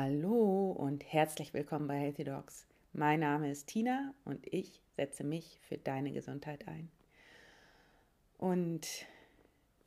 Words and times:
Hallo 0.00 0.70
und 0.70 1.12
herzlich 1.12 1.52
willkommen 1.54 1.88
bei 1.88 1.96
Healthy 1.98 2.22
Dogs. 2.22 2.68
Mein 2.92 3.18
Name 3.18 3.50
ist 3.50 3.66
Tina 3.66 4.14
und 4.24 4.46
ich 4.46 4.80
setze 4.94 5.24
mich 5.24 5.58
für 5.66 5.76
deine 5.76 6.12
Gesundheit 6.12 6.68
ein. 6.68 6.88
Und 8.36 8.86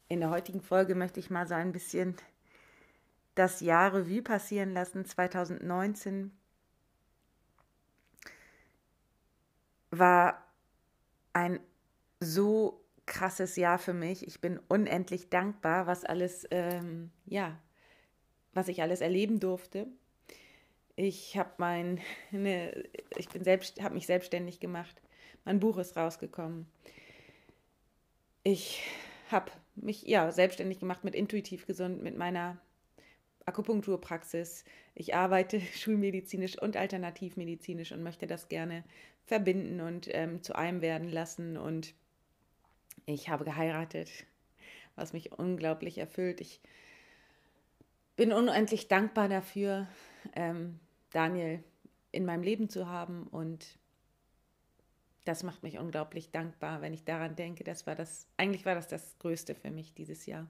in 0.10 0.20
der 0.20 0.30
heutigen 0.30 0.60
Folge 0.60 0.96
möchte 0.96 1.22
ich 1.22 1.30
mal 1.30 1.48
so 1.48 1.54
ein 1.54 1.72
bisschen 1.72 2.18
das 3.36 3.62
Jahr 3.62 3.94
Revue 3.94 4.22
passieren 4.22 4.74
lassen. 4.74 5.06
2019 5.06 6.34
war 9.92 10.44
ein 11.32 11.58
so 12.20 12.84
krasses 13.06 13.56
Jahr 13.56 13.80
für 13.80 13.94
mich. 13.94 14.28
Ich 14.28 14.42
bin 14.42 14.60
unendlich 14.68 15.30
dankbar, 15.30 15.88
was 15.88 16.04
alles, 16.04 16.46
ähm, 16.52 17.12
ja, 17.28 17.58
was 18.52 18.68
ich 18.68 18.82
alles 18.82 19.00
erleben 19.00 19.40
durfte. 19.40 19.88
Ich 21.04 21.36
habe 21.36 21.50
mein, 21.58 22.00
ne, 22.32 22.88
ich 23.18 23.28
bin 23.28 23.44
selbst, 23.44 23.82
habe 23.82 23.96
mich 23.96 24.06
selbstständig 24.06 24.60
gemacht. 24.60 25.02
Mein 25.46 25.60
Buch 25.60 25.80
ist 25.80 25.98
rausgekommen. 25.98 26.68
Ich 28.44 28.84
habe 29.32 29.52
mich 29.76 30.04
ja 30.04 30.32
selbstständig 30.32 30.80
gemacht 30.80 31.04
mit 31.04 31.16
intuitiv 31.16 31.66
gesund, 31.66 32.04
mit 32.04 32.16
meiner 32.20 32.62
Akupunkturpraxis. 33.48 34.64
Ich 34.94 35.16
arbeite 35.16 35.60
schulmedizinisch 35.76 36.62
und 36.62 36.78
alternativmedizinisch 36.78 37.92
und 37.94 38.04
möchte 38.04 38.28
das 38.28 38.48
gerne 38.48 38.84
verbinden 39.26 39.82
und 39.82 40.08
ähm, 40.12 40.44
zu 40.44 40.56
einem 40.56 40.84
werden 40.84 41.10
lassen. 41.10 41.58
Und 41.58 41.96
ich 43.08 43.28
habe 43.28 43.44
geheiratet, 43.44 44.12
was 44.96 45.14
mich 45.14 45.32
unglaublich 45.32 45.98
erfüllt. 45.98 46.42
Ich 46.42 46.62
bin 48.16 48.32
unendlich 48.32 48.88
dankbar 48.88 49.30
dafür, 49.30 49.88
ähm, 50.36 50.80
Daniel 51.12 51.64
in 52.12 52.26
meinem 52.26 52.44
Leben 52.44 52.70
zu 52.70 52.88
haben 52.88 53.28
und 53.28 53.78
das 55.26 55.44
macht 55.44 55.64
mich 55.64 55.78
unglaublich 55.78 56.32
dankbar, 56.32 56.82
wenn 56.82 56.94
ich 56.94 57.04
daran 57.04 57.36
denke. 57.36 57.64
Das 57.64 57.86
war 57.86 57.96
das, 57.96 58.28
eigentlich 58.38 58.66
war 58.66 58.76
das 58.76 58.88
das 58.88 59.18
Größte 59.20 59.54
für 59.56 59.70
mich 59.70 59.94
dieses 59.94 60.26
Jahr. 60.26 60.48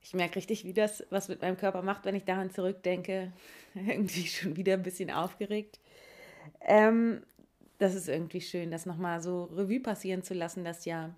Ich 0.00 0.14
merke 0.14 0.36
richtig, 0.36 0.64
wie 0.64 0.74
das 0.74 1.04
was 1.10 1.28
mit 1.28 1.42
meinem 1.42 1.56
Körper 1.56 1.82
macht, 1.82 2.04
wenn 2.04 2.14
ich 2.14 2.24
daran 2.24 2.50
zurückdenke. 2.50 3.32
irgendwie 3.74 4.26
schon 4.26 4.56
wieder 4.56 4.74
ein 4.74 4.82
bisschen 4.82 5.10
aufgeregt. 5.10 5.80
Ähm, 6.60 7.22
das 7.78 7.94
ist 7.94 8.08
irgendwie 8.08 8.40
schön, 8.40 8.70
das 8.70 8.86
nochmal 8.86 9.20
so 9.20 9.44
Revue 9.44 9.80
passieren 9.80 10.22
zu 10.22 10.34
lassen, 10.34 10.64
das 10.64 10.84
Jahr. 10.84 11.14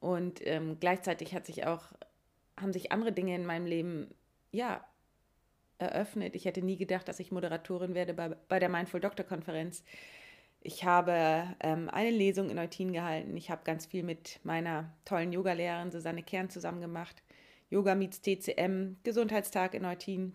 Und 0.00 0.44
ähm, 0.46 0.78
gleichzeitig 0.80 1.34
hat 1.34 1.46
sich 1.46 1.66
auch 1.66 1.92
haben 2.58 2.72
sich 2.72 2.90
andere 2.90 3.12
Dinge 3.12 3.34
in 3.34 3.44
meinem 3.44 3.66
Leben, 3.66 4.14
ja, 4.50 4.82
eröffnet. 5.78 6.34
Ich 6.34 6.44
hätte 6.44 6.62
nie 6.62 6.76
gedacht, 6.76 7.08
dass 7.08 7.20
ich 7.20 7.32
Moderatorin 7.32 7.94
werde 7.94 8.14
bei, 8.14 8.30
bei 8.48 8.58
der 8.58 8.68
Mindful 8.68 9.00
Doctor 9.00 9.24
Konferenz. 9.24 9.82
Ich 10.60 10.84
habe 10.84 11.44
ähm, 11.60 11.88
eine 11.90 12.10
Lesung 12.10 12.50
in 12.50 12.58
Eutin 12.58 12.92
gehalten. 12.92 13.36
Ich 13.36 13.50
habe 13.50 13.62
ganz 13.64 13.86
viel 13.86 14.02
mit 14.02 14.40
meiner 14.42 14.92
tollen 15.04 15.32
Yogalehrerin 15.32 15.92
Susanne 15.92 16.22
Kern 16.22 16.50
zusammen 16.50 16.80
gemacht. 16.80 17.22
Yoga 17.70 17.94
meets 17.94 18.20
TCM, 18.20 18.96
Gesundheitstag 19.02 19.74
in 19.74 19.84
Eutin. 19.84 20.34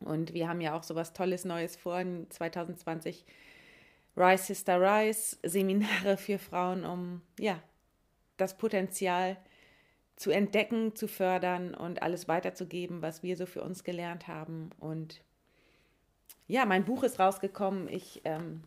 Und 0.00 0.34
wir 0.34 0.48
haben 0.48 0.60
ja 0.60 0.76
auch 0.76 0.82
so 0.82 0.94
was 0.94 1.12
Tolles 1.12 1.44
Neues 1.44 1.76
vor 1.76 2.00
in 2.00 2.30
2020. 2.30 3.24
Rise 4.16 4.44
Sister 4.44 4.80
Rise, 4.80 5.36
Seminare 5.42 6.16
für 6.16 6.38
Frauen, 6.38 6.84
um 6.84 7.22
ja, 7.38 7.62
das 8.36 8.56
Potenzial 8.56 9.36
zu 10.20 10.30
entdecken, 10.30 10.94
zu 10.94 11.08
fördern 11.08 11.72
und 11.72 12.02
alles 12.02 12.28
weiterzugeben, 12.28 13.00
was 13.00 13.22
wir 13.22 13.38
so 13.38 13.46
für 13.46 13.62
uns 13.62 13.84
gelernt 13.84 14.28
haben. 14.28 14.68
Und 14.78 15.22
ja, 16.46 16.66
mein 16.66 16.84
Buch 16.84 17.04
ist 17.04 17.18
rausgekommen. 17.18 17.88
Ich 17.88 18.20
ähm, 18.24 18.62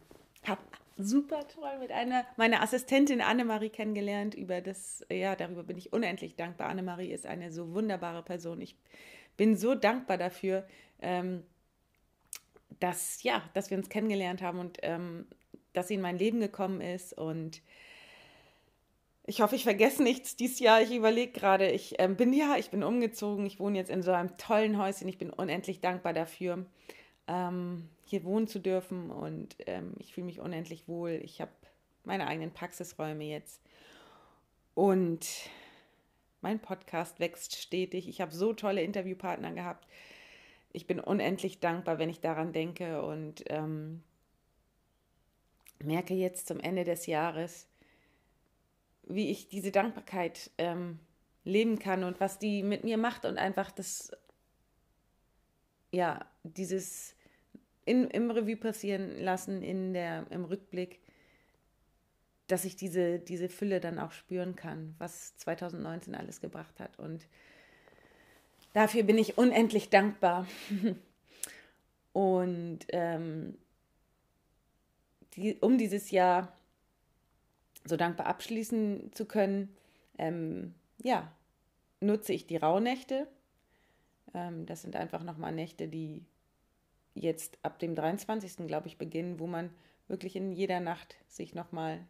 habe 0.48 0.62
super 0.98 1.48
toll 1.48 1.78
mit 1.80 1.92
einer 1.92 2.26
meiner 2.38 2.64
Assistentin 2.64 3.22
Annemarie 3.22 3.70
kennengelernt. 3.70 4.34
Über 4.34 4.62
das, 4.62 5.06
ja, 5.12 5.36
darüber 5.36 5.62
bin 5.62 5.78
ich 5.78 5.94
unendlich 5.94 6.36
dankbar. 6.36 6.70
Annemarie 6.70 7.12
ist 7.12 7.28
eine 7.28 7.52
so 7.52 7.72
wunderbare 7.76 8.24
Person. 8.24 8.60
Ich 8.60 8.76
bin 9.38 9.56
so 9.56 9.76
dankbar 9.76 10.18
dafür, 10.18 10.66
ähm, 11.04 11.44
dass 12.80 13.22
ja, 13.22 13.44
dass 13.54 13.70
wir 13.70 13.78
uns 13.78 13.90
kennengelernt 13.90 14.42
haben 14.42 14.58
und 14.58 14.80
ähm, 14.82 15.28
dass 15.74 15.88
sie 15.88 15.94
in 15.94 16.02
mein 16.02 16.18
Leben 16.18 16.40
gekommen 16.40 16.82
ist 16.82 17.16
und 17.16 17.62
ich 19.26 19.42
hoffe, 19.42 19.56
ich 19.56 19.64
vergesse 19.64 20.04
nichts 20.04 20.36
dieses 20.36 20.60
Jahr. 20.60 20.82
Ich 20.82 20.94
überlege 20.94 21.32
gerade, 21.32 21.72
ich 21.72 21.96
ähm, 22.00 22.18
bin 22.18 22.34
ja, 22.34 22.58
ich 22.58 22.72
bin 22.72 22.84
umgezogen. 22.84 23.46
Ich 23.46 23.60
wohne 23.60 23.78
jetzt 23.78 23.90
in 23.90 24.04
so 24.04 24.12
einem 24.12 24.36
tollen 24.38 24.78
Häuschen. 24.78 25.08
Ich 25.08 25.18
bin 25.18 25.30
unendlich 25.30 25.80
dankbar 25.80 26.14
dafür, 26.14 26.66
ähm, 27.28 27.90
hier 28.06 28.26
wohnen 28.26 28.48
zu 28.48 28.60
dürfen 28.60 29.10
und 29.12 29.56
ähm, 29.66 29.94
ich 30.00 30.14
fühle 30.14 30.26
mich 30.26 30.42
unendlich 30.42 30.88
wohl. 30.90 31.22
Ich 31.24 31.40
habe 31.40 31.52
meine 32.04 32.28
eigenen 32.28 32.52
Praxisräume 32.52 33.24
jetzt 33.24 33.62
und 34.76 35.26
mein 36.42 36.60
Podcast 36.60 37.22
wächst 37.22 37.56
stetig. 37.56 38.10
Ich 38.10 38.20
habe 38.20 38.34
so 38.34 38.52
tolle 38.52 38.84
Interviewpartner 38.84 39.54
gehabt. 39.54 39.88
Ich 40.74 40.86
bin 40.86 41.00
unendlich 41.00 41.62
dankbar, 41.62 41.98
wenn 41.98 42.10
ich 42.10 42.20
daran 42.20 42.52
denke 42.52 43.02
und 43.04 43.46
ähm, 43.48 44.04
merke 45.82 46.14
jetzt 46.14 46.48
zum 46.48 46.60
Ende 46.60 46.84
des 46.84 47.06
Jahres, 47.06 47.68
wie 49.08 49.30
ich 49.30 49.50
diese 49.50 49.72
Dankbarkeit 49.72 50.52
ähm, 50.58 51.00
leben 51.44 51.80
kann 51.80 52.04
und 52.04 52.20
was 52.20 52.40
die 52.40 52.64
mit 52.64 52.84
mir 52.84 52.98
macht 52.98 53.26
und 53.26 53.38
einfach 53.38 53.72
das, 53.72 54.12
ja, 55.92 56.26
dieses 56.44 57.16
in, 57.86 58.10
im 58.10 58.32
Revue 58.32 58.56
passieren 58.56 59.20
lassen, 59.20 59.62
in 59.62 59.94
der, 59.94 60.26
im 60.30 60.46
Rückblick, 60.46 61.02
dass 62.48 62.66
ich 62.66 62.76
diese, 62.76 63.20
diese 63.20 63.50
Fülle 63.50 63.80
dann 63.80 64.00
auch 64.00 64.12
spüren 64.12 64.56
kann, 64.56 64.96
was 65.00 65.36
2019 65.38 66.16
alles 66.16 66.40
gebracht 66.40 66.80
hat. 66.80 66.98
Und 67.00 67.28
dafür 68.74 69.04
bin 69.04 69.18
ich 69.18 69.38
unendlich 69.38 69.90
dankbar. 69.90 70.48
und 72.14 72.80
ähm, 72.90 73.58
die, 75.36 75.58
um 75.60 75.78
dieses 75.78 76.12
Jahr 76.12 76.56
so 77.86 77.98
dankbar 77.98 78.28
abschließen 78.28 79.12
zu 79.14 79.26
können, 79.26 79.76
ähm, 80.18 80.74
ja, 81.02 81.32
nutze 82.00 82.34
ich 82.34 82.48
die 82.48 82.58
Rauhnächte. 82.58 83.28
Ähm, 84.34 84.66
das 84.66 84.82
sind 84.82 84.96
einfach 84.96 85.24
nochmal 85.24 85.52
Nächte, 85.52 85.88
die 85.88 86.26
jetzt 87.16 87.58
ab 87.64 87.80
dem 87.80 87.96
23. 87.96 88.68
glaube 88.68 88.88
ich 88.88 88.98
beginnen, 88.98 89.40
wo 89.40 89.48
man 89.48 89.70
wirklich 90.08 90.36
in 90.36 90.52
jeder 90.52 90.80
Nacht 90.80 91.16
sich 91.28 91.54
nochmal 91.54 92.06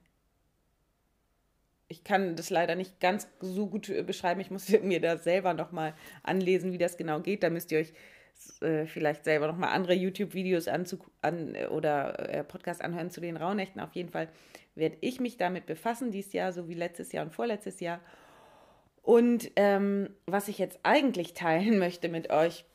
ich 1.93 2.03
kann 2.03 2.35
das 2.35 2.49
leider 2.49 2.75
nicht 2.75 2.99
ganz 2.99 3.27
so 3.39 3.67
gut 3.67 3.87
beschreiben. 4.07 4.41
Ich 4.41 4.49
muss 4.49 4.67
mir 4.81 4.99
da 4.99 5.17
selber 5.17 5.53
nochmal 5.53 5.93
anlesen, 6.23 6.71
wie 6.71 6.77
das 6.79 6.97
genau 6.97 7.19
geht. 7.19 7.43
Da 7.43 7.49
müsst 7.49 7.71
ihr 7.71 7.79
euch 7.79 7.93
äh, 8.61 8.85
vielleicht 8.85 9.23
selber 9.23 9.47
nochmal 9.47 9.69
andere 9.69 9.93
YouTube-Videos 9.93 10.67
an, 10.67 10.85
oder 11.69 12.29
äh, 12.29 12.43
Podcast 12.43 12.81
anhören 12.81 13.11
zu 13.11 13.21
den 13.21 13.37
Rauhnächten. 13.37 13.81
Auf 13.81 13.93
jeden 13.93 14.09
Fall 14.09 14.29
werde 14.75 14.97
ich 15.01 15.19
mich 15.19 15.37
damit 15.37 15.65
befassen, 15.65 16.11
dieses 16.11 16.33
Jahr, 16.33 16.53
so 16.53 16.67
wie 16.67 16.73
letztes 16.73 17.11
Jahr 17.11 17.25
und 17.25 17.33
vorletztes 17.33 17.79
Jahr. 17.79 17.99
Und 19.01 19.51
ähm, 19.57 20.09
was 20.25 20.47
ich 20.47 20.57
jetzt 20.57 20.79
eigentlich 20.83 21.33
teilen 21.33 21.77
möchte 21.79 22.09
mit 22.09 22.31
euch, 22.31 22.65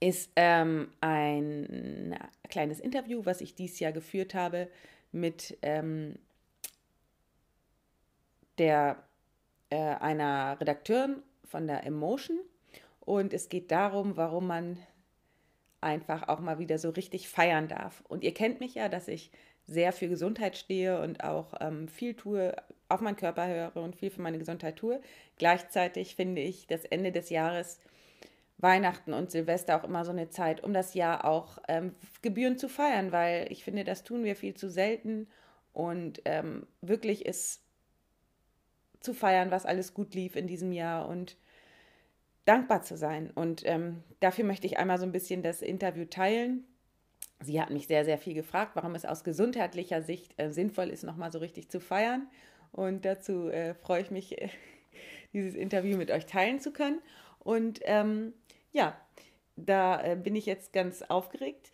ist 0.00 0.30
ähm, 0.36 0.88
ein 1.00 2.18
kleines 2.48 2.80
Interview, 2.80 3.24
was 3.24 3.42
ich 3.42 3.54
dieses 3.54 3.80
Jahr 3.80 3.92
geführt 3.92 4.34
habe 4.34 4.68
mit 5.12 5.58
ähm, 5.62 6.18
der, 8.58 9.02
äh, 9.70 9.76
einer 9.76 10.58
Redakteurin 10.60 11.22
von 11.44 11.66
der 11.66 11.84
Emotion. 11.84 12.38
Und 13.04 13.32
es 13.32 13.48
geht 13.48 13.70
darum, 13.70 14.16
warum 14.16 14.46
man 14.46 14.78
einfach 15.80 16.28
auch 16.28 16.40
mal 16.40 16.58
wieder 16.58 16.78
so 16.78 16.90
richtig 16.90 17.28
feiern 17.28 17.68
darf. 17.68 18.02
Und 18.08 18.24
ihr 18.24 18.32
kennt 18.32 18.60
mich 18.60 18.74
ja, 18.74 18.88
dass 18.88 19.08
ich 19.08 19.30
sehr 19.66 19.92
für 19.92 20.08
Gesundheit 20.08 20.56
stehe 20.56 21.00
und 21.00 21.22
auch 21.24 21.54
ähm, 21.60 21.88
viel 21.88 22.14
tue, 22.14 22.54
auf 22.88 23.00
meinen 23.00 23.16
Körper 23.16 23.46
höre 23.46 23.76
und 23.76 23.96
viel 23.96 24.10
für 24.10 24.22
meine 24.22 24.38
Gesundheit 24.38 24.76
tue. 24.76 25.00
Gleichzeitig 25.38 26.16
finde 26.16 26.42
ich 26.42 26.66
das 26.66 26.84
Ende 26.84 27.12
des 27.12 27.30
Jahres, 27.30 27.80
Weihnachten 28.58 29.12
und 29.12 29.30
Silvester 29.30 29.76
auch 29.76 29.84
immer 29.84 30.04
so 30.04 30.12
eine 30.12 30.30
Zeit, 30.30 30.62
um 30.62 30.72
das 30.72 30.94
Jahr 30.94 31.24
auch 31.24 31.58
ähm, 31.68 31.94
gebührend 32.22 32.60
zu 32.60 32.68
feiern, 32.68 33.10
weil 33.12 33.50
ich 33.50 33.64
finde, 33.64 33.84
das 33.84 34.04
tun 34.04 34.24
wir 34.24 34.36
viel 34.36 34.54
zu 34.54 34.70
selten 34.70 35.28
und 35.72 36.22
ähm, 36.24 36.66
wirklich 36.80 37.26
ist 37.26 37.62
zu 39.00 39.12
feiern, 39.12 39.50
was 39.50 39.66
alles 39.66 39.92
gut 39.92 40.14
lief 40.14 40.36
in 40.36 40.46
diesem 40.46 40.72
Jahr 40.72 41.08
und 41.08 41.36
dankbar 42.44 42.82
zu 42.82 42.96
sein. 42.96 43.30
Und 43.34 43.62
ähm, 43.64 44.02
dafür 44.20 44.44
möchte 44.44 44.66
ich 44.66 44.78
einmal 44.78 44.98
so 44.98 45.04
ein 45.04 45.12
bisschen 45.12 45.42
das 45.42 45.62
Interview 45.62 46.04
teilen. 46.04 46.64
Sie 47.40 47.60
hat 47.60 47.70
mich 47.70 47.86
sehr, 47.86 48.04
sehr 48.04 48.18
viel 48.18 48.34
gefragt, 48.34 48.72
warum 48.74 48.94
es 48.94 49.04
aus 49.04 49.24
gesundheitlicher 49.24 50.02
Sicht 50.02 50.34
äh, 50.38 50.50
sinnvoll 50.50 50.88
ist, 50.88 51.04
nochmal 51.04 51.32
so 51.32 51.38
richtig 51.38 51.68
zu 51.70 51.80
feiern. 51.80 52.28
Und 52.72 53.04
dazu 53.04 53.48
äh, 53.48 53.74
freue 53.74 54.02
ich 54.02 54.10
mich, 54.10 54.40
äh, 54.40 54.48
dieses 55.32 55.54
Interview 55.54 55.96
mit 55.96 56.10
euch 56.10 56.26
teilen 56.26 56.60
zu 56.60 56.72
können. 56.72 57.00
Und 57.38 57.80
ähm, 57.84 58.32
ja, 58.72 58.96
da 59.56 60.02
äh, 60.02 60.16
bin 60.16 60.36
ich 60.36 60.46
jetzt 60.46 60.72
ganz 60.72 61.02
aufgeregt. 61.02 61.70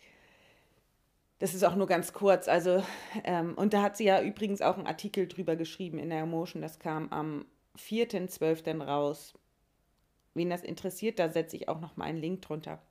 Das 1.39 1.55
ist 1.55 1.63
auch 1.63 1.75
nur 1.75 1.87
ganz 1.87 2.13
kurz. 2.13 2.47
Also, 2.47 2.83
ähm, 3.23 3.55
und 3.55 3.73
da 3.73 3.81
hat 3.81 3.97
sie 3.97 4.03
ja 4.03 4.21
übrigens 4.21 4.61
auch 4.61 4.77
einen 4.77 4.85
Artikel 4.85 5.27
drüber 5.27 5.55
geschrieben 5.55 5.97
in 5.97 6.09
der 6.11 6.19
Emotion. 6.19 6.61
Das 6.61 6.77
kam 6.77 7.09
am 7.09 7.45
4.12. 7.77 8.83
raus. 8.83 9.33
Wen 10.33 10.49
das 10.49 10.63
interessiert, 10.63 11.19
da 11.19 11.29
setze 11.29 11.55
ich 11.55 11.67
auch 11.67 11.79
noch 11.79 11.97
mal 11.97 12.05
einen 12.05 12.19
Link 12.19 12.41
drunter. 12.41 12.81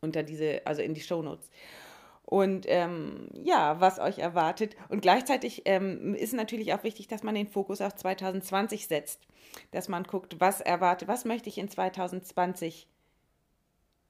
Unter 0.00 0.22
diese, 0.22 0.62
also 0.66 0.82
in 0.82 0.94
die 0.94 1.00
Shownotes. 1.00 1.48
Und 2.24 2.64
ähm, 2.68 3.28
ja, 3.34 3.80
was 3.80 3.98
euch 3.98 4.18
erwartet. 4.18 4.74
Und 4.88 5.02
gleichzeitig 5.02 5.62
ähm, 5.66 6.14
ist 6.14 6.32
natürlich 6.32 6.72
auch 6.72 6.82
wichtig, 6.82 7.06
dass 7.06 7.22
man 7.22 7.34
den 7.34 7.46
Fokus 7.46 7.80
auf 7.80 7.94
2020 7.94 8.86
setzt. 8.86 9.26
Dass 9.70 9.88
man 9.88 10.04
guckt, 10.04 10.40
was 10.40 10.60
erwartet, 10.60 11.08
was 11.08 11.24
möchte 11.24 11.48
ich 11.48 11.58
in 11.58 11.68
2020 11.68 12.88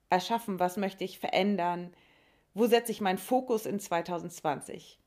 erschaffen, 0.08 0.61
was 0.61 0.76
möchte 0.76 1.05
ich 1.05 1.19
verändern, 1.19 1.93
wo 2.55 2.67
setze 2.67 2.93
ich 2.93 3.00
meinen 3.00 3.19
Fokus 3.19 3.67
in 3.67 3.81
2020. 3.81 4.99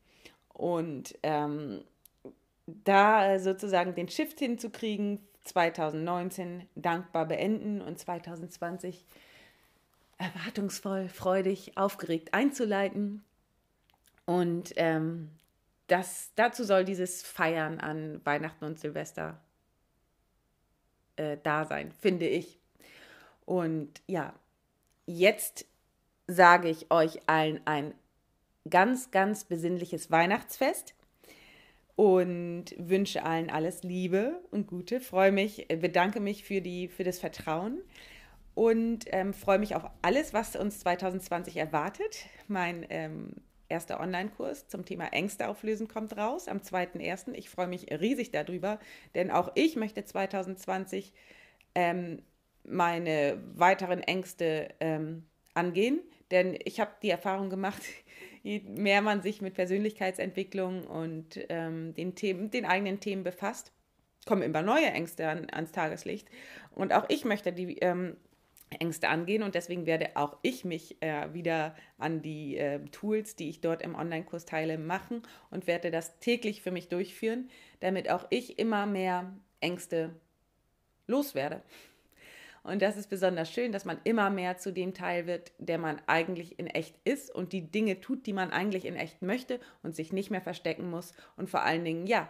Und 0.52 1.16
ähm, 1.22 1.84
da 2.66 3.38
sozusagen 3.38 3.94
den 3.94 4.08
Shift 4.08 4.40
hinzukriegen, 4.40 5.26
2019 5.46 6.68
dankbar 6.74 7.26
beenden 7.26 7.80
und 7.80 7.98
2020 7.98 9.04
erwartungsvoll, 10.18 11.08
freudig, 11.08 11.76
aufgeregt 11.76 12.32
einzuleiten. 12.32 13.24
Und 14.24 14.72
ähm, 14.76 15.30
das, 15.86 16.30
dazu 16.34 16.64
soll 16.64 16.84
dieses 16.84 17.22
Feiern 17.22 17.78
an 17.80 18.20
Weihnachten 18.24 18.64
und 18.64 18.80
Silvester 18.80 19.40
äh, 21.16 21.36
da 21.42 21.64
sein, 21.64 21.92
finde 21.92 22.26
ich. 22.26 22.58
Und 23.44 24.02
ja, 24.06 24.34
jetzt 25.06 25.66
sage 26.26 26.68
ich 26.68 26.90
euch 26.90 27.20
allen 27.28 27.60
ein 27.66 27.94
ganz, 28.68 29.10
ganz 29.10 29.44
besinnliches 29.44 30.10
Weihnachtsfest 30.10 30.94
und 31.96 32.66
wünsche 32.76 33.24
allen 33.24 33.50
alles 33.50 33.82
Liebe 33.82 34.40
und 34.50 34.66
Gute. 34.66 35.00
Freue 35.00 35.32
mich, 35.32 35.70
äh, 35.70 35.76
bedanke 35.76 36.20
mich 36.20 36.44
für, 36.44 36.60
die, 36.60 36.88
für 36.88 37.04
das 37.04 37.18
Vertrauen 37.18 37.78
und 38.54 39.06
ähm, 39.08 39.34
freue 39.34 39.58
mich 39.58 39.74
auf 39.74 39.90
alles, 40.02 40.32
was 40.32 40.56
uns 40.56 40.80
2020 40.80 41.56
erwartet. 41.56 42.26
Mein 42.48 42.86
ähm, 42.90 43.30
erster 43.68 43.98
Online-Kurs 43.98 44.68
zum 44.68 44.84
Thema 44.84 45.06
Ängste 45.08 45.48
auflösen 45.48 45.88
kommt 45.88 46.16
raus 46.16 46.48
am 46.48 46.58
2.1. 46.58 47.32
Ich 47.32 47.48
freue 47.50 47.66
mich 47.66 47.86
riesig 47.90 48.30
darüber, 48.30 48.78
denn 49.14 49.30
auch 49.30 49.50
ich 49.54 49.76
möchte 49.76 50.04
2020 50.04 51.12
ähm, 51.74 52.22
meine 52.62 53.42
weiteren 53.54 54.02
Ängste 54.02 54.68
ähm, 54.80 55.24
angehen. 55.54 56.00
Denn 56.30 56.58
ich 56.64 56.80
habe 56.80 56.90
die 57.02 57.10
Erfahrung 57.10 57.50
gemacht, 57.50 57.82
je 58.46 58.60
mehr 58.60 59.02
man 59.02 59.22
sich 59.22 59.42
mit 59.42 59.54
Persönlichkeitsentwicklung 59.54 60.86
und 60.86 61.40
ähm, 61.48 61.94
den, 61.94 62.14
Themen, 62.14 62.50
den 62.52 62.64
eigenen 62.64 63.00
Themen 63.00 63.24
befasst, 63.24 63.72
kommen 64.24 64.42
immer 64.42 64.62
neue 64.62 64.86
Ängste 64.86 65.28
an, 65.28 65.48
ans 65.50 65.72
Tageslicht. 65.72 66.28
Und 66.70 66.92
auch 66.92 67.06
ich 67.08 67.24
möchte 67.24 67.52
die 67.52 67.78
ähm, 67.78 68.16
Ängste 68.78 69.08
angehen 69.08 69.42
und 69.42 69.56
deswegen 69.56 69.84
werde 69.84 70.10
auch 70.14 70.36
ich 70.42 70.64
mich 70.64 71.02
äh, 71.02 71.34
wieder 71.34 71.74
an 71.98 72.22
die 72.22 72.56
äh, 72.56 72.78
Tools, 72.92 73.34
die 73.34 73.48
ich 73.48 73.60
dort 73.60 73.82
im 73.82 73.96
Online-Kurs 73.96 74.46
teile, 74.46 74.78
machen 74.78 75.22
und 75.50 75.66
werde 75.66 75.90
das 75.90 76.20
täglich 76.20 76.62
für 76.62 76.70
mich 76.70 76.88
durchführen, 76.88 77.50
damit 77.80 78.08
auch 78.10 78.26
ich 78.30 78.60
immer 78.60 78.86
mehr 78.86 79.32
Ängste 79.60 80.14
loswerde. 81.08 81.62
Und 82.66 82.82
das 82.82 82.96
ist 82.96 83.08
besonders 83.08 83.50
schön, 83.50 83.72
dass 83.72 83.84
man 83.84 83.98
immer 84.04 84.28
mehr 84.28 84.58
zu 84.58 84.72
dem 84.72 84.92
Teil 84.92 85.26
wird, 85.26 85.52
der 85.58 85.78
man 85.78 86.00
eigentlich 86.06 86.58
in 86.58 86.66
echt 86.66 86.96
ist 87.04 87.32
und 87.32 87.52
die 87.52 87.70
Dinge 87.70 88.00
tut, 88.00 88.26
die 88.26 88.32
man 88.32 88.50
eigentlich 88.50 88.84
in 88.84 88.96
echt 88.96 89.22
möchte 89.22 89.60
und 89.82 89.94
sich 89.94 90.12
nicht 90.12 90.30
mehr 90.30 90.40
verstecken 90.40 90.90
muss 90.90 91.12
und 91.36 91.48
vor 91.48 91.62
allen 91.62 91.84
Dingen, 91.84 92.06
ja, 92.06 92.28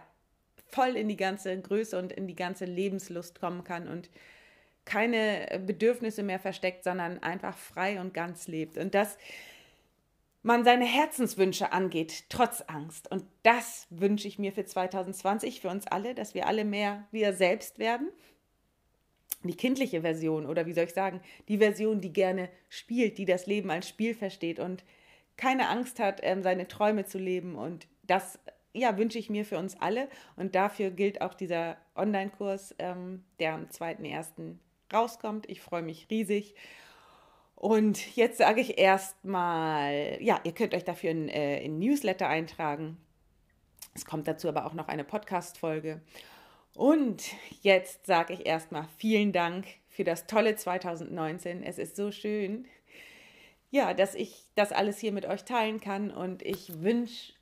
voll 0.67 0.95
in 0.95 1.07
die 1.07 1.17
ganze 1.17 1.59
Größe 1.59 1.97
und 1.97 2.11
in 2.11 2.27
die 2.27 2.35
ganze 2.35 2.65
Lebenslust 2.65 3.39
kommen 3.39 3.63
kann 3.63 3.87
und 3.87 4.09
keine 4.85 5.61
Bedürfnisse 5.65 6.23
mehr 6.23 6.39
versteckt, 6.39 6.83
sondern 6.83 7.21
einfach 7.23 7.57
frei 7.57 7.99
und 7.99 8.13
ganz 8.13 8.47
lebt. 8.47 8.77
Und 8.77 8.95
dass 8.95 9.17
man 10.43 10.63
seine 10.63 10.85
Herzenswünsche 10.85 11.73
angeht, 11.73 12.25
trotz 12.29 12.61
Angst. 12.67 13.11
Und 13.11 13.25
das 13.43 13.87
wünsche 13.89 14.27
ich 14.27 14.39
mir 14.39 14.53
für 14.53 14.65
2020, 14.65 15.61
für 15.61 15.69
uns 15.69 15.87
alle, 15.87 16.15
dass 16.15 16.33
wir 16.33 16.47
alle 16.47 16.63
mehr 16.63 17.05
wir 17.11 17.33
selbst 17.33 17.79
werden 17.79 18.09
die 19.43 19.55
kindliche 19.55 20.01
Version 20.01 20.45
oder 20.45 20.65
wie 20.65 20.73
soll 20.73 20.85
ich 20.85 20.93
sagen, 20.93 21.21
die 21.47 21.59
Version, 21.59 22.01
die 22.01 22.11
gerne 22.11 22.49
spielt, 22.69 23.17
die 23.17 23.25
das 23.25 23.45
Leben 23.45 23.69
als 23.69 23.87
Spiel 23.87 24.13
versteht 24.13 24.59
und 24.59 24.83
keine 25.37 25.69
Angst 25.69 25.99
hat, 25.99 26.19
ähm, 26.23 26.41
seine 26.41 26.67
Träume 26.67 27.05
zu 27.05 27.19
leben. 27.19 27.55
Und 27.55 27.87
das 28.03 28.39
ja, 28.73 28.97
wünsche 28.97 29.19
ich 29.19 29.29
mir 29.29 29.45
für 29.45 29.57
uns 29.57 29.79
alle. 29.79 30.09
Und 30.35 30.55
dafür 30.55 30.91
gilt 30.91 31.21
auch 31.21 31.33
dieser 31.33 31.77
Online-Kurs, 31.95 32.75
ähm, 32.79 33.23
der 33.39 33.53
am 33.53 33.65
2.1. 33.65 34.57
rauskommt. 34.93 35.49
Ich 35.49 35.61
freue 35.61 35.83
mich 35.83 36.07
riesig. 36.09 36.55
Und 37.55 38.15
jetzt 38.15 38.37
sage 38.37 38.61
ich 38.61 38.77
erstmal, 38.77 40.17
ja, 40.21 40.39
ihr 40.43 40.53
könnt 40.53 40.75
euch 40.75 40.83
dafür 40.83 41.11
in, 41.11 41.29
äh, 41.29 41.63
in 41.63 41.79
Newsletter 41.79 42.27
eintragen. 42.27 42.97
Es 43.95 44.05
kommt 44.05 44.27
dazu 44.27 44.47
aber 44.47 44.65
auch 44.65 44.73
noch 44.73 44.87
eine 44.87 45.03
Podcast-Folge. 45.03 46.01
Und 46.77 47.23
jetzt 47.63 48.05
sage 48.05 48.33
ich 48.33 48.45
erstmal 48.45 48.87
vielen 48.97 49.31
Dank 49.31 49.65
für 49.89 50.03
das 50.03 50.27
tolle 50.27 50.55
2019. 50.55 51.63
Es 51.63 51.79
ist 51.79 51.95
so 51.95 52.11
schön, 52.11 52.67
ja, 53.71 53.95
dass 53.95 54.13
ich 54.13 54.43
das 54.53 54.71
alles 54.71 54.99
hier 54.99 55.11
mit 55.11 55.25
euch 55.25 55.43
teilen 55.43 55.79
kann 55.81 56.11
und 56.11 56.43
ich 56.43 56.83
wünsche 56.83 57.33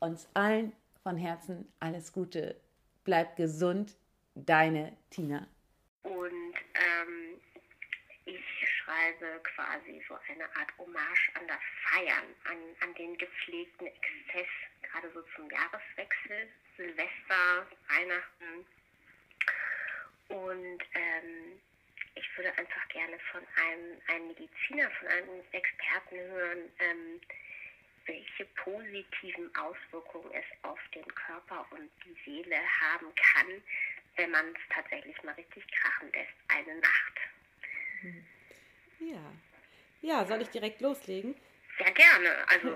uns 0.00 0.26
allen 0.34 0.72
von 1.04 1.16
Herzen 1.16 1.68
alles 1.78 2.12
Gute. 2.12 2.56
Bleibt 3.04 3.36
gesund, 3.36 3.94
deine 4.34 4.92
Tina. 5.10 5.46
Und 6.02 6.54
ähm, 6.74 7.21
schreibe 8.92 9.40
quasi 9.54 10.02
so 10.08 10.18
eine 10.28 10.44
Art 10.56 10.76
Hommage 10.78 11.30
an 11.34 11.46
das 11.48 11.60
Feiern, 11.88 12.24
an, 12.44 12.58
an 12.80 12.94
den 12.94 13.16
gepflegten 13.16 13.86
Exzess, 13.86 14.48
gerade 14.82 15.10
so 15.12 15.22
zum 15.34 15.50
Jahreswechsel, 15.50 16.48
Silvester, 16.76 17.66
Weihnachten. 17.88 18.66
Und 20.28 20.82
ähm, 20.94 21.60
ich 22.14 22.36
würde 22.36 22.56
einfach 22.58 22.88
gerne 22.88 23.18
von 23.30 23.40
einem, 23.56 24.00
einem 24.08 24.28
Mediziner, 24.28 24.90
von 24.90 25.08
einem 25.08 25.42
Experten 25.52 26.18
hören, 26.18 26.72
ähm, 26.78 27.20
welche 28.06 28.44
positiven 28.56 29.54
Auswirkungen 29.54 30.32
es 30.32 30.44
auf 30.62 30.80
den 30.94 31.06
Körper 31.14 31.66
und 31.70 31.90
die 32.04 32.16
Seele 32.24 32.56
haben 32.80 33.14
kann, 33.14 33.62
wenn 34.16 34.30
man 34.30 34.46
es 34.48 34.60
tatsächlich 34.70 35.22
mal 35.22 35.34
richtig 35.34 35.64
krachen 35.68 36.10
lässt, 36.12 36.34
eine 36.48 36.74
Nacht. 36.80 38.41
Ja. 39.10 39.32
Ja, 40.00 40.24
soll 40.26 40.42
ich 40.42 40.48
direkt 40.48 40.80
loslegen? 40.80 41.34
Ja, 41.78 41.90
gerne. 41.90 42.48
Also 42.48 42.68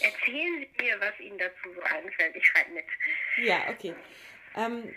erzählen 0.00 0.60
Sie 0.60 0.84
mir, 0.84 1.00
was 1.00 1.18
Ihnen 1.20 1.38
dazu 1.38 1.72
so 1.74 1.82
einfällt. 1.82 2.36
Ich 2.36 2.46
schreibe 2.46 2.72
mit. 2.72 2.84
Ja, 3.38 3.68
okay. 3.70 3.94
Ähm, 4.54 4.94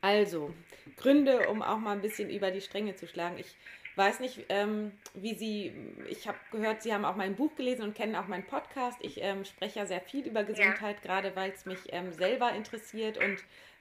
also, 0.00 0.52
Gründe, 0.96 1.48
um 1.48 1.62
auch 1.62 1.78
mal 1.78 1.92
ein 1.92 2.02
bisschen 2.02 2.30
über 2.30 2.50
die 2.50 2.60
Stränge 2.60 2.96
zu 2.96 3.06
schlagen. 3.06 3.38
Ich 3.38 3.54
weiß 3.96 4.20
nicht, 4.20 4.46
ähm, 4.48 4.92
wie 5.14 5.34
Sie, 5.34 5.72
ich 6.08 6.26
habe 6.26 6.38
gehört, 6.50 6.82
Sie 6.82 6.92
haben 6.92 7.04
auch 7.04 7.16
mein 7.16 7.36
Buch 7.36 7.54
gelesen 7.56 7.82
und 7.82 7.94
kennen 7.94 8.16
auch 8.16 8.26
meinen 8.26 8.46
Podcast. 8.46 8.98
Ich 9.02 9.20
ähm, 9.22 9.44
spreche 9.44 9.80
ja 9.80 9.86
sehr 9.86 10.00
viel 10.00 10.26
über 10.26 10.44
Gesundheit, 10.44 10.96
ja. 10.96 11.02
gerade 11.02 11.36
weil 11.36 11.52
es 11.52 11.66
mich 11.66 11.78
ähm, 11.88 12.12
selber 12.12 12.52
interessiert. 12.52 13.18
Und 13.18 13.38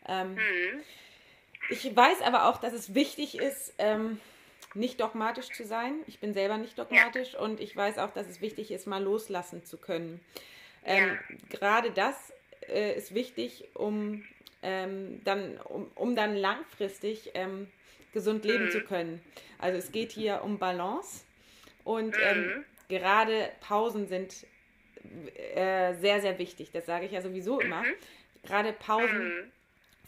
ähm, 0.08 0.36
mhm. 0.36 0.84
ich 1.70 1.96
weiß 1.96 2.22
aber 2.22 2.48
auch, 2.48 2.60
dass 2.60 2.74
es 2.74 2.94
wichtig 2.94 3.38
ist, 3.38 3.74
ähm, 3.78 4.20
nicht 4.74 5.00
dogmatisch 5.00 5.50
zu 5.50 5.66
sein. 5.66 5.96
Ich 6.08 6.20
bin 6.20 6.34
selber 6.34 6.58
nicht 6.58 6.78
dogmatisch 6.78 7.34
ja. 7.34 7.40
und 7.40 7.60
ich 7.60 7.76
weiß 7.76 7.98
auch, 7.98 8.12
dass 8.12 8.28
es 8.28 8.42
wichtig 8.42 8.72
ist, 8.72 8.88
mal 8.88 9.04
loslassen 9.04 9.66
zu 9.66 9.78
können. 9.78 10.20
Ähm, 10.86 11.08
ja. 11.08 11.36
Gerade 11.50 11.92
das 11.92 12.34
äh, 12.68 12.96
ist 12.96 13.14
wichtig, 13.14 13.66
um 13.74 14.24
ähm, 14.64 15.22
dann, 15.24 15.58
um, 15.58 15.92
um 15.96 16.16
dann 16.16 16.36
langfristig 16.36 17.32
ähm, 17.34 17.68
gesund 18.14 18.46
leben 18.46 18.66
mhm. 18.66 18.72
zu 18.72 18.82
können. 18.82 19.22
Also 19.58 19.78
es 19.78 19.92
geht 19.92 20.12
hier 20.12 20.44
um 20.44 20.58
Balance 20.58 21.24
und 21.84 22.16
ähm, 22.22 22.46
mhm. 22.46 22.66
gerade 22.90 23.50
Pausen 23.62 24.08
sind 24.08 24.46
äh, 25.56 25.96
sehr, 25.96 26.22
sehr 26.22 26.38
wichtig. 26.38 26.72
Das 26.72 26.86
sage 26.86 27.06
ich 27.06 27.12
ja 27.12 27.22
sowieso 27.22 27.60
immer. 27.60 27.84
Mhm. 27.84 27.94
Gerade 28.44 28.74
Pausen 28.74 29.30
mhm. 29.30 29.52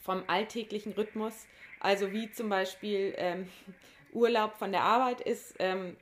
vom 0.04 0.24
alltäglichen 0.28 0.94
Rhythmus, 0.94 1.48
also 1.80 2.12
wie 2.12 2.32
zum 2.32 2.50
Beispiel 2.50 3.14
ähm, 3.18 3.48
Urlaub 4.14 4.56
von 4.58 4.72
der 4.72 4.84
Arbeit 4.84 5.22
ist, 5.22 5.56
ähm, 5.60 5.98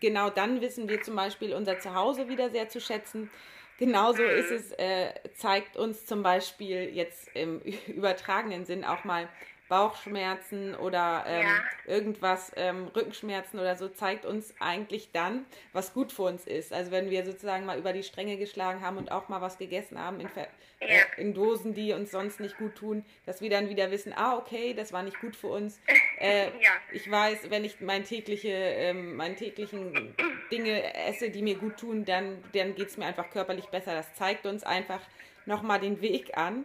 genau 0.00 0.30
dann 0.30 0.60
wissen 0.60 0.88
wir 0.88 1.02
zum 1.02 1.16
Beispiel 1.16 1.54
unser 1.54 1.78
Zuhause 1.78 2.28
wieder 2.28 2.50
sehr 2.50 2.68
zu 2.68 2.80
schätzen. 2.80 3.30
Genauso 3.78 4.22
ist 4.22 4.50
es, 4.50 4.72
äh, 4.72 5.12
zeigt 5.34 5.76
uns 5.76 6.06
zum 6.06 6.22
Beispiel 6.22 6.94
jetzt 6.94 7.28
im 7.34 7.60
übertragenen 7.86 8.64
Sinn 8.64 8.84
auch 8.84 9.04
mal 9.04 9.28
Bauchschmerzen 9.68 10.74
oder 10.74 11.24
ähm, 11.26 11.46
ja. 11.46 11.94
irgendwas, 11.94 12.52
ähm, 12.56 12.88
Rückenschmerzen 12.94 13.58
oder 13.58 13.76
so, 13.76 13.88
zeigt 13.88 14.26
uns 14.26 14.54
eigentlich 14.60 15.10
dann, 15.12 15.46
was 15.72 15.94
gut 15.94 16.12
für 16.12 16.22
uns 16.22 16.46
ist. 16.46 16.72
Also 16.72 16.90
wenn 16.90 17.08
wir 17.08 17.24
sozusagen 17.24 17.64
mal 17.64 17.78
über 17.78 17.94
die 17.94 18.02
Stränge 18.02 18.36
geschlagen 18.36 18.82
haben 18.82 18.98
und 18.98 19.10
auch 19.10 19.28
mal 19.28 19.40
was 19.40 19.56
gegessen 19.56 19.98
haben 19.98 20.20
in, 20.20 20.28
ja. 20.36 20.46
äh, 20.80 21.00
in 21.16 21.32
Dosen, 21.32 21.72
die 21.72 21.94
uns 21.94 22.10
sonst 22.10 22.40
nicht 22.40 22.58
gut 22.58 22.74
tun, 22.74 23.06
dass 23.24 23.40
wir 23.40 23.48
dann 23.48 23.70
wieder 23.70 23.90
wissen, 23.90 24.12
ah, 24.14 24.36
okay, 24.36 24.74
das 24.74 24.92
war 24.92 25.02
nicht 25.02 25.20
gut 25.20 25.36
für 25.36 25.48
uns. 25.48 25.80
Äh, 26.20 26.46
ja. 26.62 26.70
Ich 26.92 27.10
weiß, 27.10 27.50
wenn 27.50 27.64
ich 27.64 27.80
mein 27.80 28.04
tägliche, 28.04 28.48
ähm, 28.48 29.16
meine 29.16 29.34
täglichen 29.34 30.14
Dinge 30.50 30.94
esse, 30.94 31.28
die 31.28 31.42
mir 31.42 31.56
gut 31.56 31.76
tun, 31.76 32.04
dann, 32.04 32.42
dann 32.52 32.76
geht 32.76 32.88
es 32.88 32.96
mir 32.96 33.06
einfach 33.06 33.28
körperlich 33.30 33.66
besser. 33.66 33.94
Das 33.94 34.14
zeigt 34.14 34.46
uns 34.46 34.62
einfach 34.62 35.00
nochmal 35.44 35.80
den 35.80 36.00
Weg 36.00 36.38
an. 36.38 36.64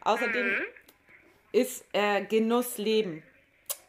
Außerdem 0.00 0.46
mhm 0.46 0.62
ist 1.52 1.84
äh, 1.92 2.24
Genuss 2.24 2.78
Leben. 2.78 3.22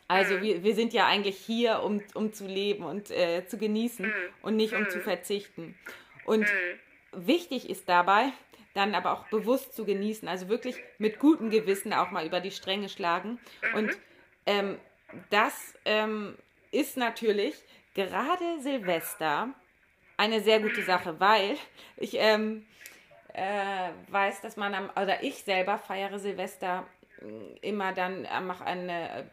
Also 0.08 0.36
mhm. 0.36 0.42
wir, 0.42 0.64
wir 0.64 0.76
sind 0.76 0.94
ja 0.94 1.06
eigentlich 1.06 1.38
hier, 1.38 1.84
um, 1.84 2.02
um 2.16 2.34
zu 2.34 2.48
leben 2.48 2.84
und 2.84 3.12
äh, 3.12 3.46
zu 3.48 3.58
genießen 3.58 4.08
mhm. 4.08 4.14
und 4.42 4.56
nicht 4.56 4.74
um 4.74 4.82
mhm. 4.82 4.90
zu 4.90 5.00
verzichten. 5.00 5.76
Und 6.26 6.42
mhm. 6.42 7.28
wichtig 7.28 7.70
ist 7.70 7.88
dabei, 7.88 8.32
dann 8.74 8.96
aber 8.96 9.14
auch 9.14 9.28
bewusst 9.28 9.76
zu 9.76 9.86
genießen, 9.86 10.28
also 10.28 10.50
wirklich 10.50 10.76
mit 10.98 11.20
gutem 11.20 11.50
Gewissen 11.50 11.94
auch 11.94 12.12
mal 12.12 12.26
über 12.26 12.40
die 12.40 12.52
Stränge 12.52 12.90
schlagen. 12.90 13.40
Mhm. 13.62 13.78
Und 13.78 13.98
ähm, 14.46 14.78
das 15.30 15.76
ähm, 15.86 16.36
ist 16.72 16.98
natürlich 16.98 17.56
gerade 17.94 18.62
Silvester 18.62 19.50
eine 20.18 20.42
sehr 20.42 20.60
gute 20.60 20.84
Sache, 20.84 21.20
weil 21.20 21.56
ich 21.98 22.16
ähm, 22.16 22.66
äh, 23.34 23.90
weiß, 24.08 24.42
dass 24.42 24.58
man 24.58 24.74
am, 24.74 24.90
oder 24.90 25.24
ich 25.24 25.44
selber 25.44 25.78
feiere 25.78 26.20
Silvester 26.20 26.86
immer 27.62 27.94
dann 27.94 28.26
äh, 28.26 28.42
mache 28.42 28.66
eine 28.66 29.10
äh, 29.10 29.24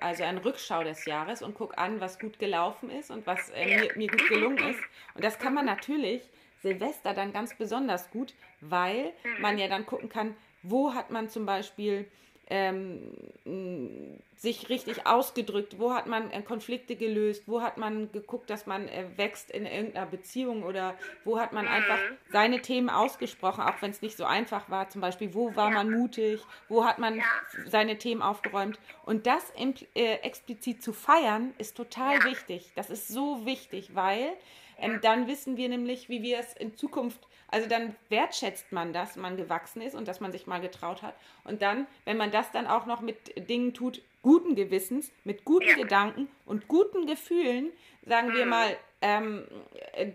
also 0.00 0.22
eine 0.22 0.44
Rückschau 0.44 0.84
des 0.84 1.06
Jahres 1.06 1.42
und 1.42 1.54
gucke 1.54 1.76
an, 1.76 2.00
was 2.00 2.18
gut 2.18 2.38
gelaufen 2.38 2.88
ist 2.90 3.10
und 3.10 3.26
was 3.26 3.50
äh, 3.50 3.66
mir, 3.66 3.96
mir, 3.96 4.08
gut 4.08 4.28
gelungen 4.28 4.58
ist. 4.58 4.80
Und 5.14 5.24
das 5.24 5.38
kann 5.38 5.54
man 5.54 5.66
natürlich 5.66 6.22
Silvester 6.62 7.14
dann 7.14 7.32
ganz 7.32 7.54
besonders 7.56 8.10
gut, 8.10 8.34
weil 8.60 9.12
man 9.40 9.58
ja 9.58 9.68
dann 9.68 9.84
gucken 9.84 10.08
kann, 10.08 10.36
wo 10.62 10.94
hat 10.94 11.10
man 11.10 11.28
zum 11.28 11.46
Beispiel 11.46 12.06
ähm, 12.48 14.20
sich 14.36 14.68
richtig 14.68 15.06
ausgedrückt? 15.06 15.78
Wo 15.78 15.92
hat 15.92 16.06
man 16.06 16.30
äh, 16.30 16.42
Konflikte 16.42 16.94
gelöst? 16.94 17.44
Wo 17.46 17.62
hat 17.62 17.76
man 17.76 18.12
geguckt, 18.12 18.50
dass 18.50 18.66
man 18.66 18.86
äh, 18.88 19.06
wächst 19.16 19.50
in 19.50 19.66
irgendeiner 19.66 20.06
Beziehung? 20.06 20.62
Oder 20.62 20.94
wo 21.24 21.40
hat 21.40 21.52
man 21.52 21.64
mhm. 21.64 21.70
einfach 21.72 21.98
seine 22.30 22.60
Themen 22.62 22.88
ausgesprochen, 22.88 23.62
auch 23.62 23.80
wenn 23.82 23.90
es 23.90 24.02
nicht 24.02 24.16
so 24.16 24.24
einfach 24.24 24.70
war? 24.70 24.88
Zum 24.88 25.00
Beispiel, 25.00 25.34
wo 25.34 25.56
war 25.56 25.70
ja. 25.70 25.74
man 25.74 25.90
mutig? 25.90 26.40
Wo 26.68 26.84
hat 26.84 26.98
man 26.98 27.16
ja. 27.16 27.24
seine 27.66 27.98
Themen 27.98 28.22
aufgeräumt? 28.22 28.78
Und 29.04 29.26
das 29.26 29.52
äh, 29.94 30.14
explizit 30.22 30.82
zu 30.82 30.92
feiern, 30.92 31.52
ist 31.58 31.76
total 31.76 32.18
ja. 32.18 32.24
wichtig. 32.26 32.70
Das 32.76 32.90
ist 32.90 33.08
so 33.08 33.44
wichtig, 33.44 33.94
weil 33.94 34.36
ähm, 34.78 35.00
dann 35.02 35.26
wissen 35.26 35.56
wir 35.56 35.68
nämlich, 35.68 36.08
wie 36.08 36.22
wir 36.22 36.38
es 36.38 36.54
in 36.54 36.76
Zukunft, 36.76 37.26
also 37.48 37.68
dann 37.68 37.96
wertschätzt 38.08 38.72
man, 38.72 38.92
dass 38.92 39.16
man 39.16 39.36
gewachsen 39.36 39.80
ist 39.80 39.94
und 39.94 40.08
dass 40.08 40.20
man 40.20 40.32
sich 40.32 40.46
mal 40.46 40.60
getraut 40.60 41.02
hat. 41.02 41.14
Und 41.44 41.62
dann, 41.62 41.86
wenn 42.04 42.16
man 42.16 42.30
das 42.30 42.50
dann 42.50 42.66
auch 42.66 42.86
noch 42.86 43.00
mit 43.00 43.48
Dingen 43.48 43.72
tut, 43.72 44.02
guten 44.22 44.54
Gewissens, 44.54 45.12
mit 45.24 45.44
guten 45.44 45.68
ja. 45.68 45.76
Gedanken 45.76 46.28
und 46.44 46.68
guten 46.68 47.06
Gefühlen, 47.06 47.70
sagen 48.04 48.32
wir 48.34 48.44
mhm. 48.44 48.50
mal, 48.50 48.76
ähm, 49.00 49.46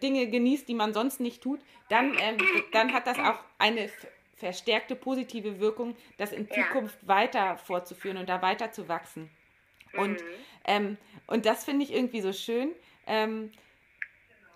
Dinge 0.01 0.27
genießt, 0.27 0.67
die 0.67 0.73
man 0.73 0.93
sonst 0.93 1.19
nicht 1.19 1.41
tut, 1.41 1.59
dann, 1.89 2.15
ähm, 2.19 2.37
dann 2.71 2.93
hat 2.93 3.07
das 3.07 3.19
auch 3.19 3.39
eine 3.57 3.89
verstärkte 4.35 4.95
positive 4.95 5.59
Wirkung, 5.59 5.95
das 6.17 6.31
in 6.31 6.49
Zukunft 6.49 6.97
ja. 7.03 7.07
weiter 7.07 7.57
fortzuführen 7.57 8.17
und 8.17 8.27
da 8.27 8.41
weiter 8.41 8.71
zu 8.71 8.87
wachsen. 8.89 9.29
Und, 9.95 10.13
mhm. 10.13 10.27
ähm, 10.65 10.97
und 11.27 11.45
das 11.45 11.63
finde 11.63 11.85
ich 11.85 11.93
irgendwie 11.93 12.21
so 12.21 12.33
schön. 12.33 12.71
Ähm, 13.07 13.51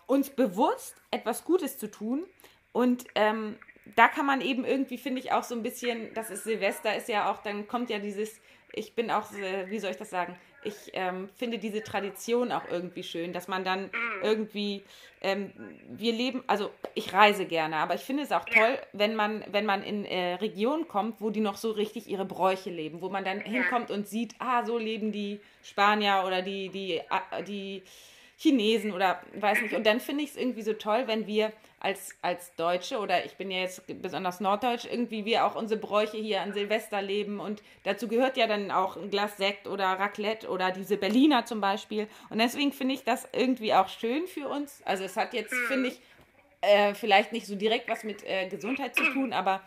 uns 0.08 0.30
bewusst 0.30 0.96
etwas 1.12 1.44
Gutes 1.46 1.78
zu 1.78 1.90
tun. 1.90 2.26
Und 2.72 3.06
ähm, 3.16 3.58
da 3.96 4.08
kann 4.08 4.26
man 4.26 4.42
eben 4.42 4.66
irgendwie, 4.66 4.98
finde 4.98 5.22
ich, 5.22 5.32
auch 5.32 5.44
so 5.44 5.56
ein 5.56 5.64
bisschen, 5.64 6.14
das 6.14 6.30
ist 6.30 6.44
Silvester, 6.44 6.96
ist 6.96 7.08
ja 7.08 7.32
auch, 7.32 7.42
dann 7.42 7.68
kommt 7.68 7.90
ja 7.90 8.00
dieses, 8.00 8.42
ich 8.74 8.96
bin 8.96 9.12
auch, 9.12 9.32
wie 9.32 9.80
soll 9.80 9.92
ich 9.92 9.98
das 9.98 10.10
sagen, 10.10 10.36
ich 10.66 10.92
ähm, 10.94 11.30
finde 11.36 11.60
diese 11.60 11.84
Tradition 11.84 12.52
auch 12.52 12.68
irgendwie 12.70 13.04
schön, 13.04 13.34
dass 13.34 13.48
man 13.48 13.64
dann 13.64 13.92
irgendwie, 14.24 14.84
ähm, 15.22 15.52
wir 15.90 16.12
leben, 16.12 16.44
also 16.48 16.72
ich 16.96 17.14
reise 17.14 17.46
gerne, 17.46 17.78
aber 17.78 17.94
ich 17.94 18.02
finde 18.02 18.24
es 18.24 18.32
auch 18.32 18.46
toll, 18.46 18.80
wenn 18.92 19.16
man, 19.16 19.46
wenn 19.52 19.66
man 19.66 19.84
in 19.84 20.06
äh, 20.06 20.34
Regionen 20.36 20.88
kommt, 20.88 21.22
wo 21.22 21.30
die 21.30 21.40
noch 21.40 21.58
so 21.58 21.72
richtig 21.72 22.08
ihre 22.08 22.26
Bräuche 22.26 22.72
leben, 22.72 23.02
wo 23.02 23.10
man 23.10 23.24
dann 23.24 23.40
hinkommt 23.40 23.92
und 23.92 24.08
sieht, 24.08 24.34
ah, 24.40 24.66
so 24.66 24.78
leben 24.80 25.12
die 25.12 25.40
Spanier 25.62 26.24
oder 26.26 26.42
die, 26.42 26.70
die, 26.70 26.98
äh, 26.98 27.44
die, 27.48 27.84
die 27.84 27.84
Chinesen 28.38 28.92
oder 28.92 29.22
weiß 29.36 29.62
nicht. 29.62 29.74
Und 29.74 29.86
dann 29.86 30.00
finde 30.00 30.24
ich 30.24 30.32
es 30.32 30.36
irgendwie 30.36 30.62
so 30.62 30.74
toll, 30.74 31.04
wenn 31.08 31.26
wir 31.26 31.54
als, 31.80 32.18
als 32.22 32.54
Deutsche 32.56 32.98
oder 33.00 33.26
ich 33.26 33.36
bin 33.36 33.52
ja 33.52 33.60
jetzt 33.60 33.84
besonders 34.02 34.40
norddeutsch, 34.40 34.86
irgendwie 34.86 35.24
wir 35.24 35.46
auch 35.46 35.56
unsere 35.56 35.80
Bräuche 35.80 36.18
hier 36.18 36.42
an 36.42 36.52
Silvester 36.52 37.02
leben 37.02 37.40
und 37.40 37.62
dazu 37.84 38.08
gehört 38.08 38.38
ja 38.38 38.48
dann 38.48 38.72
auch 38.72 38.98
ein 38.98 39.10
Glas 39.10 39.38
Sekt 39.38 39.68
oder 39.68 39.86
Raclette 39.86 40.50
oder 40.50 40.72
diese 40.72 40.98
Berliner 40.98 41.46
zum 41.46 41.62
Beispiel. 41.62 42.08
Und 42.30 42.40
deswegen 42.40 42.72
finde 42.72 42.96
ich 42.96 43.04
das 43.04 43.28
irgendwie 43.32 43.74
auch 43.74 43.88
schön 43.88 44.28
für 44.28 44.48
uns. 44.50 44.82
Also 44.84 45.04
es 45.04 45.16
hat 45.16 45.34
jetzt, 45.34 45.54
mhm. 45.54 45.68
finde 45.68 45.90
ich, 45.90 46.02
äh, 46.62 46.96
vielleicht 46.96 47.32
nicht 47.32 47.46
so 47.46 47.56
direkt 47.56 47.88
was 47.88 48.04
mit 48.04 48.24
äh, 48.24 48.48
Gesundheit 48.50 48.96
zu 48.96 49.04
tun, 49.14 49.32
aber 49.32 49.62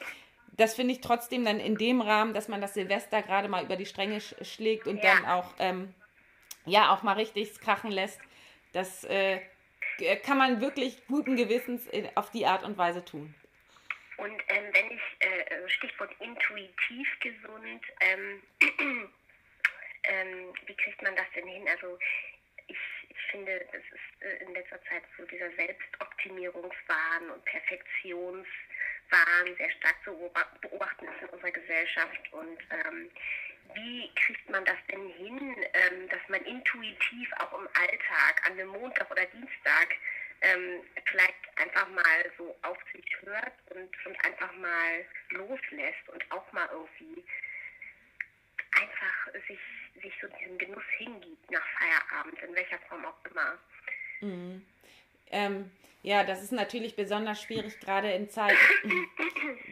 das 0.57 0.75
finde 0.75 0.93
ich 0.93 1.01
trotzdem 1.01 1.45
dann 1.45 1.61
in 1.61 1.77
dem 1.77 2.01
Rahmen, 2.01 2.35
dass 2.35 2.49
man 2.49 2.61
das 2.61 2.75
Silvester 2.75 3.23
gerade 3.23 3.49
mal 3.49 3.65
über 3.65 3.77
die 3.77 3.87
Stränge 3.87 4.21
sch 4.21 4.35
schlägt 4.43 4.89
und 4.89 4.97
ja. 4.97 5.15
dann 5.15 5.25
auch, 5.27 5.55
ähm, 5.61 5.95
ja, 6.67 6.93
auch 6.93 7.05
mal 7.05 7.13
richtig 7.13 7.61
krachen 7.61 7.93
lässt. 7.93 8.19
Das 8.73 9.05
äh, 9.05 9.41
kann 10.25 10.39
man 10.39 10.61
wirklich 10.61 11.07
guten 11.07 11.37
Gewissens 11.37 11.89
auf 12.15 12.31
die 12.31 12.47
Art 12.47 12.65
und 12.65 12.79
Weise 12.79 13.05
tun. 13.05 13.35
Und 14.19 14.43
ähm, 14.49 14.65
wenn 14.73 14.91
ich, 14.91 15.03
äh, 15.21 15.69
Stichwort 15.69 16.11
intuitiv 16.19 17.09
gesund, 17.21 17.83
ähm, 18.01 18.43
ähm, 20.03 20.53
wie 20.67 20.75
kriegt 20.75 21.01
man 21.03 21.15
das 21.15 21.27
denn 21.37 21.47
hin? 21.47 21.69
Also 21.69 21.99
ich, 22.67 22.77
ich 23.09 23.17
finde, 23.31 23.65
es 23.73 23.85
ist 23.93 24.23
äh, 24.23 24.45
in 24.45 24.55
letzter 24.55 24.83
Zeit 24.87 25.03
so 25.17 25.25
dieser 25.27 25.51
Selbstoptimierungswahn 25.53 27.31
und 27.33 27.45
Perfektionswahn 27.45 28.45
sehr 29.57 29.71
stark 29.71 29.97
zu 30.05 30.17
beobachten 30.63 31.07
ist 31.07 31.23
in 31.23 31.29
unserer 31.29 31.53
Gesellschaft. 31.53 32.33
Und 32.33 32.59
ähm, 32.71 33.11
wie 33.75 34.11
kriegt 34.15 34.49
man 34.51 34.65
das 34.65 34.79
denn 34.91 35.09
hin, 35.11 35.57
ähm, 35.75 36.09
dass 36.09 36.21
man 36.29 36.43
intuitiv 36.45 37.31
auch 37.39 37.53
im 37.59 37.69
Alltag, 37.75 38.43
an 38.47 38.53
einem 38.53 38.69
Montag 38.69 39.11
oder 39.11 39.25
Dienstag, 39.27 39.97
ähm, 40.41 40.83
vielleicht 41.05 41.35
einfach 41.57 41.89
mal 41.89 42.33
so 42.37 42.57
auf 42.63 42.79
sich 42.93 43.05
hört 43.23 43.53
und, 43.71 43.91
und 44.07 44.25
einfach 44.25 44.53
mal 44.55 45.05
loslässt 45.31 46.09
und 46.09 46.25
auch 46.31 46.53
mal 46.53 46.69
irgendwie 46.73 47.25
einfach 48.81 49.33
sich, 49.49 49.59
sich 50.03 50.13
so 50.21 50.29
diesem 50.39 50.59
Genuss 50.59 50.85
hingibt 50.99 51.51
nach 51.51 51.67
Feierabend, 51.79 52.41
in 52.43 52.55
welcher 52.55 52.79
Form 52.89 53.05
auch 53.05 53.25
immer. 53.25 53.59
Mhm. 54.21 54.65
Ähm, 55.31 55.71
ja, 56.03 56.25
das 56.25 56.43
ist 56.43 56.53
natürlich 56.53 56.95
besonders 56.95 57.43
schwierig, 57.43 57.81
gerade 57.81 58.11
in 58.13 58.31
Zeiten 58.31 58.57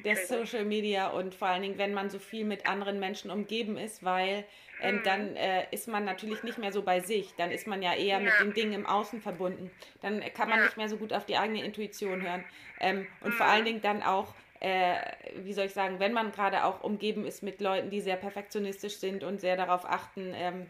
der 0.05 0.17
Social 0.17 0.65
Media 0.65 1.09
und 1.09 1.35
vor 1.35 1.49
allen 1.49 1.63
Dingen, 1.63 1.79
wenn 1.79 1.95
man 1.95 2.11
so 2.11 2.19
viel 2.19 2.45
mit 2.45 2.67
anderen 2.67 2.99
Menschen 2.99 3.31
umgeben 3.31 3.77
ist, 3.77 4.05
weil 4.05 4.45
ähm, 4.83 5.01
dann 5.05 5.37
äh, 5.37 5.67
ist 5.71 5.89
man 5.89 6.05
natürlich 6.05 6.43
nicht 6.43 6.59
mehr 6.59 6.73
so 6.73 6.83
bei 6.83 7.01
sich. 7.01 7.33
Dann 7.37 7.51
ist 7.51 7.67
man 7.67 7.83
ja 7.83 7.95
eher 7.95 8.19
ja. 8.19 8.21
mit 8.21 8.33
den 8.41 8.53
Dingen 8.53 8.73
im 8.73 8.87
Außen 8.87 9.21
verbunden. 9.21 9.71
Dann 10.03 10.21
kann 10.35 10.49
man 10.49 10.59
ja. 10.59 10.65
nicht 10.65 10.77
mehr 10.77 10.89
so 10.89 10.97
gut 10.97 11.13
auf 11.13 11.25
die 11.25 11.37
eigene 11.37 11.65
Intuition 11.65 12.23
hören. 12.23 12.45
Ähm, 12.81 13.07
und 13.21 13.31
mhm. 13.31 13.37
vor 13.37 13.47
allen 13.47 13.65
Dingen 13.65 13.81
dann 13.81 14.03
auch, 14.03 14.35
äh, 14.61 14.97
wie 15.37 15.53
soll 15.53 15.67
ich 15.67 15.73
sagen, 15.73 16.01
wenn 16.01 16.13
man 16.13 16.33
gerade 16.33 16.65
auch 16.65 16.83
umgeben 16.83 17.25
ist 17.25 17.43
mit 17.43 17.61
Leuten, 17.61 17.89
die 17.89 18.01
sehr 18.01 18.17
perfektionistisch 18.17 18.97
sind 18.97 19.25
und 19.25 19.41
sehr 19.41 19.57
darauf 19.57 19.87
achten, 19.87 20.33
ähm, 20.35 20.67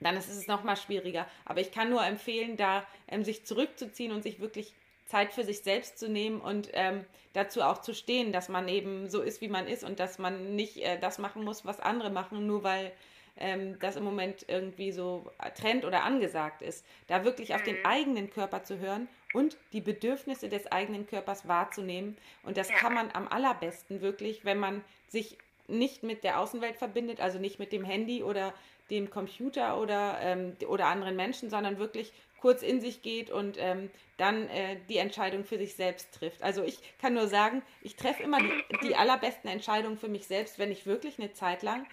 dann 0.00 0.16
ist 0.16 0.28
es 0.28 0.46
noch 0.46 0.64
mal 0.64 0.76
schwieriger. 0.76 1.26
Aber 1.44 1.60
ich 1.60 1.72
kann 1.72 1.90
nur 1.90 2.04
empfehlen, 2.04 2.56
da 2.56 2.86
ähm, 3.08 3.24
sich 3.24 3.44
zurückzuziehen 3.44 4.12
und 4.12 4.22
sich 4.22 4.40
wirklich 4.40 4.74
Zeit 5.06 5.32
für 5.32 5.44
sich 5.44 5.60
selbst 5.60 5.98
zu 5.98 6.08
nehmen 6.08 6.40
und 6.40 6.70
ähm, 6.72 7.04
dazu 7.32 7.62
auch 7.62 7.80
zu 7.80 7.94
stehen, 7.94 8.32
dass 8.32 8.48
man 8.48 8.68
eben 8.68 9.08
so 9.08 9.22
ist, 9.22 9.40
wie 9.40 9.48
man 9.48 9.66
ist 9.66 9.84
und 9.84 10.00
dass 10.00 10.18
man 10.18 10.54
nicht 10.54 10.78
äh, 10.78 10.98
das 10.98 11.18
machen 11.18 11.44
muss, 11.44 11.64
was 11.64 11.80
andere 11.80 12.10
machen, 12.10 12.46
nur 12.46 12.62
weil 12.62 12.92
ähm, 13.36 13.78
das 13.80 13.96
im 13.96 14.04
Moment 14.04 14.44
irgendwie 14.48 14.92
so 14.92 15.30
Trend 15.56 15.84
oder 15.84 16.04
angesagt 16.04 16.62
ist. 16.62 16.86
Da 17.08 17.24
wirklich 17.24 17.54
auf 17.54 17.62
den 17.62 17.76
mhm. 17.76 17.86
eigenen 17.86 18.30
Körper 18.30 18.62
zu 18.62 18.78
hören 18.78 19.08
und 19.34 19.56
die 19.72 19.80
Bedürfnisse 19.80 20.48
des 20.48 20.70
eigenen 20.70 21.06
Körpers 21.06 21.48
wahrzunehmen. 21.48 22.16
Und 22.42 22.56
das 22.56 22.68
kann 22.68 22.94
man 22.94 23.10
am 23.12 23.28
allerbesten 23.28 24.00
wirklich, 24.00 24.44
wenn 24.44 24.58
man 24.58 24.84
sich 25.08 25.38
nicht 25.66 26.02
mit 26.02 26.24
der 26.24 26.38
Außenwelt 26.40 26.76
verbindet, 26.76 27.20
also 27.20 27.38
nicht 27.38 27.58
mit 27.58 27.72
dem 27.72 27.84
Handy 27.84 28.22
oder 28.22 28.52
dem 28.90 29.10
Computer 29.10 29.80
oder, 29.80 30.18
ähm, 30.20 30.56
oder 30.68 30.86
anderen 30.86 31.16
Menschen, 31.16 31.50
sondern 31.50 31.78
wirklich 31.78 32.12
kurz 32.40 32.62
in 32.62 32.80
sich 32.80 33.02
geht 33.02 33.30
und 33.30 33.56
ähm, 33.58 33.90
dann 34.16 34.48
äh, 34.48 34.76
die 34.88 34.96
Entscheidung 34.96 35.44
für 35.44 35.58
sich 35.58 35.74
selbst 35.74 36.12
trifft. 36.14 36.42
Also 36.42 36.62
ich 36.62 36.78
kann 36.98 37.14
nur 37.14 37.28
sagen, 37.28 37.62
ich 37.82 37.96
treffe 37.96 38.22
immer 38.22 38.38
die, 38.38 38.78
die 38.82 38.96
allerbesten 38.96 39.50
Entscheidungen 39.50 39.98
für 39.98 40.08
mich 40.08 40.26
selbst, 40.26 40.58
wenn 40.58 40.72
ich 40.72 40.86
wirklich 40.86 41.18
eine 41.18 41.32
Zeit 41.32 41.62
lang, 41.62 41.86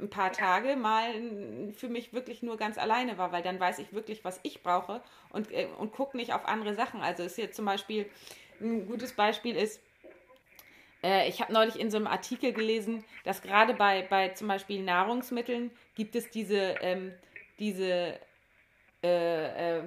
ein 0.00 0.10
paar 0.10 0.32
Tage 0.32 0.76
mal 0.76 1.12
für 1.76 1.88
mich 1.88 2.12
wirklich 2.12 2.42
nur 2.42 2.56
ganz 2.56 2.78
alleine 2.78 3.18
war, 3.18 3.32
weil 3.32 3.42
dann 3.42 3.60
weiß 3.60 3.78
ich 3.78 3.92
wirklich, 3.92 4.24
was 4.24 4.40
ich 4.42 4.62
brauche 4.62 5.02
und, 5.30 5.50
äh, 5.52 5.66
und 5.78 5.92
gucke 5.92 6.16
nicht 6.16 6.32
auf 6.32 6.46
andere 6.46 6.74
Sachen. 6.74 7.00
Also 7.00 7.22
ist 7.22 7.38
jetzt 7.38 7.56
zum 7.56 7.64
Beispiel, 7.64 8.06
ein 8.60 8.86
gutes 8.86 9.12
Beispiel 9.12 9.56
ist, 9.56 9.80
äh, 11.06 11.28
ich 11.28 11.40
habe 11.40 11.52
neulich 11.52 11.78
in 11.78 11.90
so 11.90 11.96
einem 11.96 12.08
Artikel 12.08 12.52
gelesen, 12.52 13.04
dass 13.24 13.40
gerade 13.40 13.74
bei, 13.74 14.02
bei 14.02 14.30
zum 14.30 14.48
Beispiel 14.48 14.82
Nahrungsmitteln 14.82 15.70
gibt 15.94 16.16
es 16.16 16.30
diese, 16.30 16.74
ähm, 16.80 17.12
diese 17.58 18.18
äh, 19.04 19.78
äh, 19.78 19.82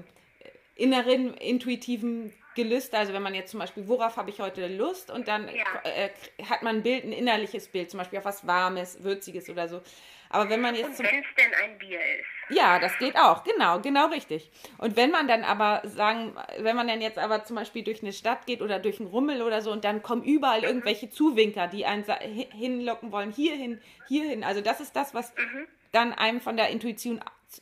inneren 0.76 1.34
intuitiven 1.34 2.34
Gelüste. 2.56 2.98
Also 2.98 3.14
wenn 3.14 3.22
man 3.22 3.36
jetzt 3.36 3.52
zum 3.52 3.60
Beispiel, 3.60 3.88
worauf 3.88 4.16
habe 4.16 4.30
ich 4.30 4.40
heute 4.40 4.68
Lust? 4.68 5.12
Und 5.12 5.28
dann 5.28 5.50
ja. 5.50 5.66
äh, 5.84 6.10
hat 6.46 6.64
man 6.64 6.78
ein 6.78 6.84
Bild, 6.84 7.04
ein 7.04 7.12
innerliches 7.12 7.68
Bild, 7.68 7.92
zum 7.92 7.98
Beispiel 7.98 8.20
auf 8.20 8.26
was 8.26 8.48
Warmes, 8.48 9.04
Würziges 9.04 9.50
oder 9.50 9.68
so. 9.68 9.82
Aber 10.30 10.50
wenn 10.50 10.62
man 10.62 10.76
jetzt. 10.76 11.00
Und 11.00 11.00
wenn 11.00 11.20
es 11.20 11.36
denn 11.38 11.54
ein 11.64 11.78
Bier 11.78 12.00
ist. 12.00 12.56
Ja, 12.56 12.80
das 12.80 12.98
geht 12.98 13.16
auch, 13.16 13.44
genau, 13.44 13.80
genau 13.80 14.08
richtig. 14.08 14.50
Und 14.78 14.96
wenn 14.96 15.12
man 15.12 15.28
dann 15.28 15.44
aber 15.44 15.82
sagen, 15.86 16.36
wenn 16.58 16.76
man 16.76 16.88
dann 16.88 17.02
jetzt 17.02 17.20
aber 17.20 17.44
zum 17.44 17.56
Beispiel 17.56 17.84
durch 17.84 18.02
eine 18.02 18.12
Stadt 18.12 18.48
geht 18.48 18.62
oder 18.62 18.80
durch 18.80 19.00
einen 19.00 19.10
Rummel 19.10 19.44
oder 19.44 19.62
so 19.62 19.72
und 19.72 19.84
dann 19.84 20.02
kommen 20.02 20.24
überall 20.24 20.62
mhm. 20.62 20.68
irgendwelche 20.68 21.12
Zuwinker, 21.12 21.68
die 21.68 21.86
einen 21.86 22.06
hinlocken 22.52 23.12
wollen, 23.12 23.32
hierhin, 23.32 23.80
hierhin. 24.08 24.44
Also 24.44 24.62
das 24.62 24.82
ist 24.82 24.96
das, 24.96 25.14
was 25.14 25.32
mhm. 25.36 25.68
dann 25.92 26.14
einem 26.14 26.42
von 26.42 26.58
der 26.58 26.70
Intuition 26.70 27.22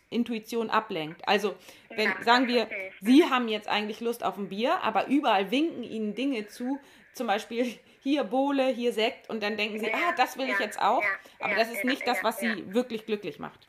Intuition 0.10 0.70
ablenkt. 0.70 1.28
Also, 1.28 1.56
wenn, 1.90 2.10
ja, 2.10 2.24
sagen 2.24 2.48
wir, 2.48 2.68
Sie 3.02 3.24
haben 3.26 3.48
jetzt 3.48 3.68
eigentlich 3.68 4.00
Lust 4.00 4.24
auf 4.24 4.38
ein 4.38 4.50
Bier, 4.50 4.82
aber 4.84 5.08
überall 5.08 5.52
winken 5.52 5.84
Ihnen 5.84 6.16
Dinge 6.16 6.48
zu, 6.48 6.80
zum 7.14 7.28
Beispiel 7.28 7.78
hier 8.02 8.24
Bohle, 8.24 8.68
hier 8.68 8.94
Sekt, 8.94 9.30
und 9.30 9.42
dann 9.44 9.58
denken 9.58 9.80
Sie, 9.80 9.88
ja, 9.88 9.94
ah, 9.94 10.14
das 10.16 10.38
will 10.38 10.48
ja, 10.48 10.54
ich 10.54 10.60
jetzt 10.60 10.82
auch, 10.82 11.04
aber 11.40 11.56
das 11.56 11.72
ist 11.72 11.84
nicht 11.84 12.08
das, 12.08 12.24
was 12.24 12.40
Sie 12.40 12.74
wirklich 12.74 13.06
glücklich 13.06 13.40
macht. 13.40 13.68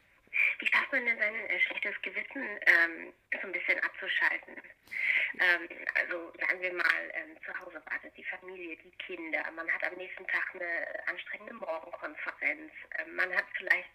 Wie 0.59 0.67
schafft 0.67 0.93
man 0.93 1.05
denn 1.05 1.19
sein 1.19 1.35
äh, 1.35 1.61
schlechtes 1.61 1.95
Gewissen 2.03 2.43
ähm, 2.67 3.13
so 3.33 3.47
ein 3.47 3.53
bisschen 3.53 3.79
abzuschalten? 3.81 4.55
Ähm, 5.39 5.69
also 5.95 6.33
sagen 6.41 6.61
wir 6.61 6.73
mal, 6.73 7.13
ähm, 7.15 7.37
zu 7.45 7.53
Hause 7.61 7.81
wartet 7.91 8.17
die 8.17 8.25
Familie, 8.25 8.77
die 8.77 8.91
Kinder, 8.99 9.43
man 9.55 9.71
hat 9.71 9.85
am 9.85 9.97
nächsten 9.97 10.27
Tag 10.27 10.55
eine 10.55 11.09
anstrengende 11.09 11.55
Morgenkonferenz, 11.55 12.73
ähm, 12.99 13.15
man 13.15 13.33
hat 13.35 13.45
vielleicht 13.57 13.95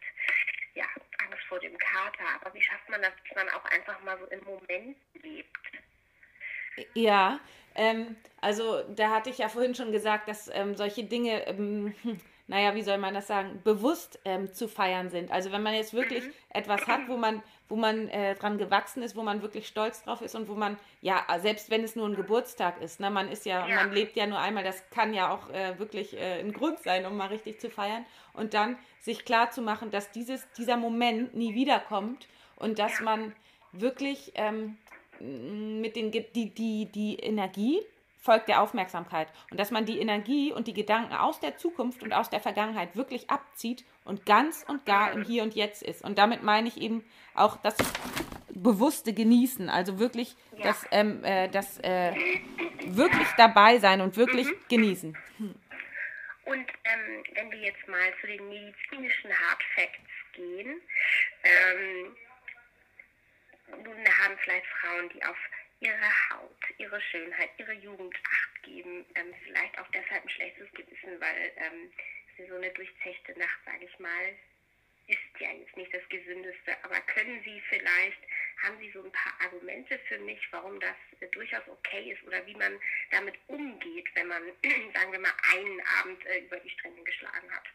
ja, 0.76 0.86
Angst 1.26 1.44
vor 1.48 1.60
dem 1.60 1.78
Kater. 1.78 2.26
Aber 2.42 2.54
wie 2.54 2.62
schafft 2.62 2.88
man 2.90 3.02
das, 3.02 3.12
dass 3.28 3.36
man 3.36 3.50
auch 3.50 3.66
einfach 3.66 4.02
mal 4.04 4.18
so 4.18 4.26
im 4.28 4.44
Moment 4.44 4.98
lebt? 5.22 5.50
Ja, 6.94 7.40
ähm, 7.76 8.16
also 8.42 8.84
da 8.96 9.10
hatte 9.10 9.30
ich 9.30 9.38
ja 9.38 9.50
vorhin 9.50 9.76
schon 9.76 9.92
gesagt, 9.92 10.28
dass 10.28 10.50
ähm, 10.54 10.76
solche 10.76 11.04
Dinge 11.04 11.46
naja, 12.48 12.76
wie 12.76 12.82
soll 12.82 12.98
man 12.98 13.14
das 13.14 13.28
sagen, 13.28 13.62
bewusst 13.64 14.20
ähm, 14.26 14.54
zu 14.54 14.68
feiern 14.68 15.10
sind. 15.10 15.32
Also 15.32 15.52
wenn 15.52 15.64
man 15.64 15.76
jetzt 15.76 15.94
wirklich 15.94 16.26
mhm. 16.26 16.34
etwas 16.50 16.86
hat, 16.88 17.08
wo 17.08 17.16
man, 17.16 17.42
wo 17.70 17.78
man 17.78 18.10
äh, 18.10 18.36
dran 18.36 18.58
gewachsen 18.58 19.02
ist, 19.02 19.16
wo 19.16 19.24
man 19.24 19.42
wirklich 19.42 19.68
stolz 19.68 20.04
drauf 20.04 20.22
ist 20.22 20.36
und 20.36 20.50
wo 20.50 20.56
man, 20.56 20.78
ja, 21.02 21.26
selbst 21.40 21.70
wenn 21.70 21.84
es 21.84 21.96
nur 21.96 22.08
ein 22.08 22.16
Geburtstag 22.16 22.82
ist, 22.82 23.00
ne, 23.00 23.10
man 23.10 23.30
ist 23.30 23.46
ja, 23.46 23.66
ja. 23.66 23.76
man 23.76 23.94
lebt 23.94 24.18
ja 24.18 24.28
nur 24.28 24.40
einmal, 24.40 24.64
das 24.64 24.90
kann 24.90 25.14
ja 25.14 25.34
auch 25.34 25.50
äh, 25.52 25.80
wirklich 25.80 26.18
äh, 26.18 26.42
ein 26.42 26.52
Grund 26.52 26.80
sein, 26.80 27.06
um 27.06 27.16
mal 27.16 27.28
richtig 27.28 27.62
zu 27.62 27.70
feiern. 27.70 28.06
Und 28.34 28.54
dann 28.54 28.78
sich 29.00 29.24
klar 29.24 29.52
zu 29.52 29.62
machen, 29.62 29.90
dass 29.90 30.12
dieses, 30.12 30.46
dieser 30.58 30.76
Moment 30.76 31.34
nie 31.36 31.56
wiederkommt 31.56 32.28
und 32.58 32.78
dass 32.78 33.00
ja. 33.00 33.06
man 33.06 33.34
wirklich 33.72 34.34
ähm, 34.36 34.78
mit 35.20 35.96
den, 35.96 36.12
die, 36.12 36.54
die, 36.54 36.86
die 36.92 37.16
Energie 37.16 37.80
folgt 38.24 38.48
der 38.48 38.62
Aufmerksamkeit. 38.62 39.28
Und 39.52 39.60
dass 39.60 39.70
man 39.70 39.86
die 39.86 40.00
Energie 40.00 40.54
und 40.54 40.68
die 40.68 40.74
Gedanken 40.74 41.14
aus 41.14 41.42
der 41.42 41.58
Zukunft 41.58 42.04
und 42.04 42.14
aus 42.14 42.30
der 42.30 42.40
Vergangenheit 42.40 42.96
wirklich 42.96 43.30
abzieht 43.30 43.84
und 44.06 44.26
ganz 44.26 44.66
und 44.66 44.86
gar 44.86 45.12
im 45.12 45.26
Hier 45.26 45.44
und 45.44 45.56
Jetzt 45.56 45.84
ist. 45.84 46.04
Und 46.04 46.18
damit 46.18 46.42
meine 46.42 46.70
ich 46.70 46.80
eben 46.80 47.04
auch 47.36 47.58
das 47.58 47.76
bewusste 48.50 49.14
Genießen, 49.14 49.70
also 49.70 50.00
wirklich 50.00 50.36
ja. 50.56 50.64
das, 50.64 50.86
ähm, 50.92 51.24
äh, 51.26 51.50
das 51.50 51.80
äh, 51.80 52.14
wirklich 52.86 53.28
dabei 53.36 53.80
sein 53.80 54.00
und 54.00 54.16
wirklich 54.16 54.48
mhm. 54.48 54.66
genießen. 54.70 55.18
Hm. 55.38 55.56
Und 56.46 56.68
ähm, 56.84 57.24
wenn 57.34 57.52
wir 57.52 57.60
jetzt 57.60 57.88
mal 57.88 58.14
zu 58.22 58.28
den 58.28 58.48
medizinischen 58.48 59.32
Hard 59.32 59.64
Facts 59.76 60.34
gehen, 60.34 60.82
ähm, 61.44 62.16
nun 63.84 63.98
haben 63.98 64.38
vielleicht 64.44 64.66
Frauen, 64.82 65.10
die 65.10 65.24
auf 65.26 65.38
ihre 65.84 66.30
Haut, 66.30 66.64
ihre 66.78 67.02
Schönheit, 67.02 67.50
ihre 67.58 67.74
Jugend 67.74 68.16
Acht 68.32 68.64
geben, 68.64 69.06
ähm, 69.16 69.34
vielleicht 69.44 69.78
auch 69.80 69.88
deshalb 69.94 70.24
ein 70.24 70.30
schlechtes 70.30 70.72
Gewissen, 70.72 71.20
weil 71.20 71.52
ähm, 71.58 71.92
sie 72.38 72.48
so 72.48 72.56
eine 72.56 72.72
durchzechte 72.72 73.38
Nacht, 73.38 73.60
sage 73.66 73.86
ich 73.86 74.00
mal, 74.00 74.36
ist 75.08 75.20
ja 75.40 75.52
jetzt 75.52 75.76
nicht 75.76 75.94
das 75.94 76.08
Gesündeste. 76.08 76.78
Aber 76.84 77.00
können 77.02 77.42
Sie 77.44 77.62
vielleicht, 77.68 78.20
haben 78.64 78.80
Sie 78.80 78.90
so 78.92 79.04
ein 79.04 79.12
paar 79.12 79.34
Argumente 79.42 80.00
für 80.08 80.18
mich, 80.20 80.40
warum 80.52 80.80
das 80.80 80.96
äh, 81.20 81.28
durchaus 81.28 81.68
okay 81.68 82.14
ist 82.14 82.24
oder 82.24 82.46
wie 82.46 82.56
man 82.56 82.80
damit 83.12 83.36
umgeht, 83.48 84.08
wenn 84.16 84.28
man, 84.28 84.44
sagen 84.94 85.12
wir 85.12 85.20
mal, 85.20 85.34
einen 85.54 85.82
Abend 86.00 86.26
äh, 86.26 86.40
über 86.40 86.58
die 86.60 86.70
Strände 86.70 87.04
geschlagen 87.04 87.52
hat? 87.52 87.66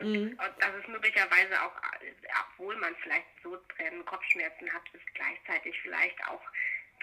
Mhm. 0.00 0.36
dass 0.36 0.74
es 0.74 0.88
möglicherweise 0.88 1.62
auch, 1.62 1.76
äh, 2.02 2.12
obwohl 2.48 2.74
man 2.76 2.96
vielleicht 2.96 3.26
Sodbrennen, 3.44 4.04
Kopfschmerzen 4.04 4.72
hat, 4.72 4.82
es 4.92 5.00
gleichzeitig 5.14 5.80
vielleicht 5.82 6.20
auch 6.26 6.42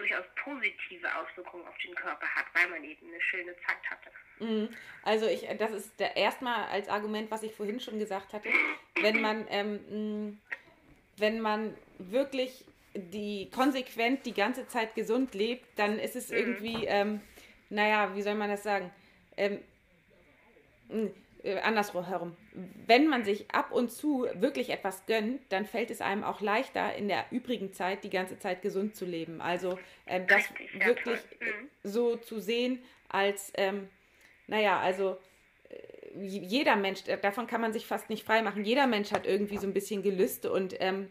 durchaus 0.01 0.25
positive 0.43 1.07
Auswirkungen 1.15 1.67
auf 1.67 1.77
den 1.85 1.93
Körper 1.93 2.27
hat, 2.27 2.45
weil 2.53 2.69
man 2.69 2.83
eben 2.83 3.07
eine 3.07 3.21
schöne 3.21 3.55
Zeit 3.57 3.89
hatte. 3.89 4.09
Mhm. 4.39 4.69
Also 5.03 5.27
ich, 5.27 5.47
das 5.57 5.71
ist 5.71 5.99
der 5.99 6.17
erstmal 6.17 6.65
als 6.69 6.89
Argument, 6.89 7.29
was 7.29 7.43
ich 7.43 7.53
vorhin 7.53 7.79
schon 7.79 7.99
gesagt 7.99 8.33
hatte, 8.33 8.49
wenn 8.99 9.21
man, 9.21 9.45
ähm, 9.49 10.39
wenn 11.17 11.39
man 11.39 11.75
wirklich 11.99 12.65
die 12.93 13.49
konsequent 13.51 14.25
die 14.25 14.33
ganze 14.33 14.67
Zeit 14.67 14.95
gesund 14.95 15.35
lebt, 15.35 15.65
dann 15.77 15.99
ist 15.99 16.15
es 16.15 16.29
mhm. 16.29 16.37
irgendwie, 16.37 16.85
ähm, 16.85 17.21
naja, 17.69 18.15
wie 18.15 18.21
soll 18.23 18.35
man 18.35 18.49
das 18.49 18.63
sagen? 18.63 18.91
Ähm, 19.37 19.59
äh, 21.43 21.59
andersherum. 21.59 22.35
Wenn 22.85 23.07
man 23.07 23.23
sich 23.23 23.49
ab 23.51 23.71
und 23.71 23.91
zu 23.91 24.27
wirklich 24.35 24.69
etwas 24.69 25.05
gönnt, 25.05 25.41
dann 25.49 25.65
fällt 25.65 25.89
es 25.89 26.01
einem 26.01 26.23
auch 26.23 26.41
leichter, 26.41 26.93
in 26.95 27.07
der 27.07 27.25
übrigen 27.31 27.73
Zeit 27.73 28.03
die 28.03 28.09
ganze 28.09 28.37
Zeit 28.37 28.61
gesund 28.61 28.95
zu 28.95 29.05
leben. 29.05 29.41
Also 29.41 29.79
ähm, 30.05 30.27
das 30.27 30.49
Richtig, 30.51 30.85
wirklich 30.85 31.19
mhm. 31.39 31.69
so 31.83 32.15
zu 32.15 32.39
sehen, 32.39 32.83
als, 33.09 33.51
ähm, 33.55 33.89
naja, 34.47 34.79
also 34.79 35.17
äh, 35.69 36.23
jeder 36.23 36.75
Mensch, 36.75 37.07
äh, 37.07 37.17
davon 37.17 37.47
kann 37.47 37.61
man 37.61 37.73
sich 37.73 37.85
fast 37.85 38.09
nicht 38.09 38.23
frei 38.23 38.41
machen. 38.41 38.63
Jeder 38.63 38.85
Mensch 38.85 39.11
hat 39.11 39.25
irgendwie 39.25 39.57
so 39.57 39.67
ein 39.67 39.73
bisschen 39.73 40.03
Gelüste 40.03 40.51
und 40.51 40.75
ähm, 40.79 41.09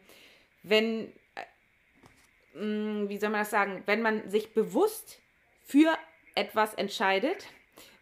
wenn, 0.62 1.12
äh, 2.54 2.58
mm, 2.58 3.08
wie 3.08 3.18
soll 3.18 3.30
man 3.30 3.40
das 3.40 3.50
sagen, 3.50 3.82
wenn 3.86 4.02
man 4.02 4.30
sich 4.30 4.54
bewusst 4.54 5.20
für 5.64 5.96
etwas 6.34 6.74
entscheidet, 6.74 7.46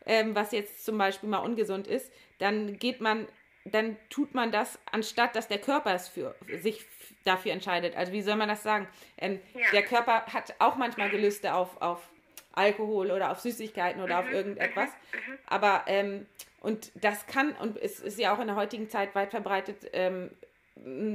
ähm, 0.09 0.35
was 0.35 0.51
jetzt 0.53 0.85
zum 0.85 0.99
Beispiel 0.99 1.29
mal 1.29 1.39
ungesund 1.39 1.87
ist, 1.87 2.11
dann 2.39 2.79
geht 2.79 3.01
man, 3.01 3.29
dann 3.65 3.97
tut 4.09 4.35
man 4.35 4.51
das, 4.51 4.79
anstatt 4.91 5.37
dass 5.37 5.47
der 5.47 5.59
Körper 5.59 5.95
es 5.95 6.09
für 6.09 6.35
sich 6.61 6.85
dafür 7.25 7.53
entscheidet. 7.53 7.95
Also 7.97 8.13
wie 8.13 8.23
soll 8.23 8.37
man 8.37 8.49
das 8.49 8.63
sagen? 8.63 8.89
Ähm, 9.19 9.39
ja. 9.55 9.61
Der 9.73 9.83
Körper 9.83 10.27
hat 10.27 10.55
auch 10.59 10.77
manchmal 10.77 11.11
Gelüste 11.11 11.55
auf, 11.55 11.81
auf 11.81 12.09
Alkohol 12.53 13.11
oder 13.11 13.31
auf 13.31 13.41
Süßigkeiten 13.41 14.03
oder 14.03 14.21
mhm. 14.21 14.27
auf 14.27 14.33
irgendetwas. 14.33 14.91
Mhm. 14.91 15.33
mhm. 15.33 15.39
Aber 15.47 15.85
ähm, 15.87 16.27
und 16.61 16.91
das 16.95 17.27
kann, 17.27 17.53
und 17.53 17.77
es 17.77 18.01
ist 18.01 18.19
ja 18.19 18.35
auch 18.35 18.41
in 18.41 18.49
der 18.49 18.57
heutigen 18.57 18.89
Zeit 18.89 19.15
weit 19.15 19.31
verbreitet, 19.31 19.89
ähm, 19.93 20.31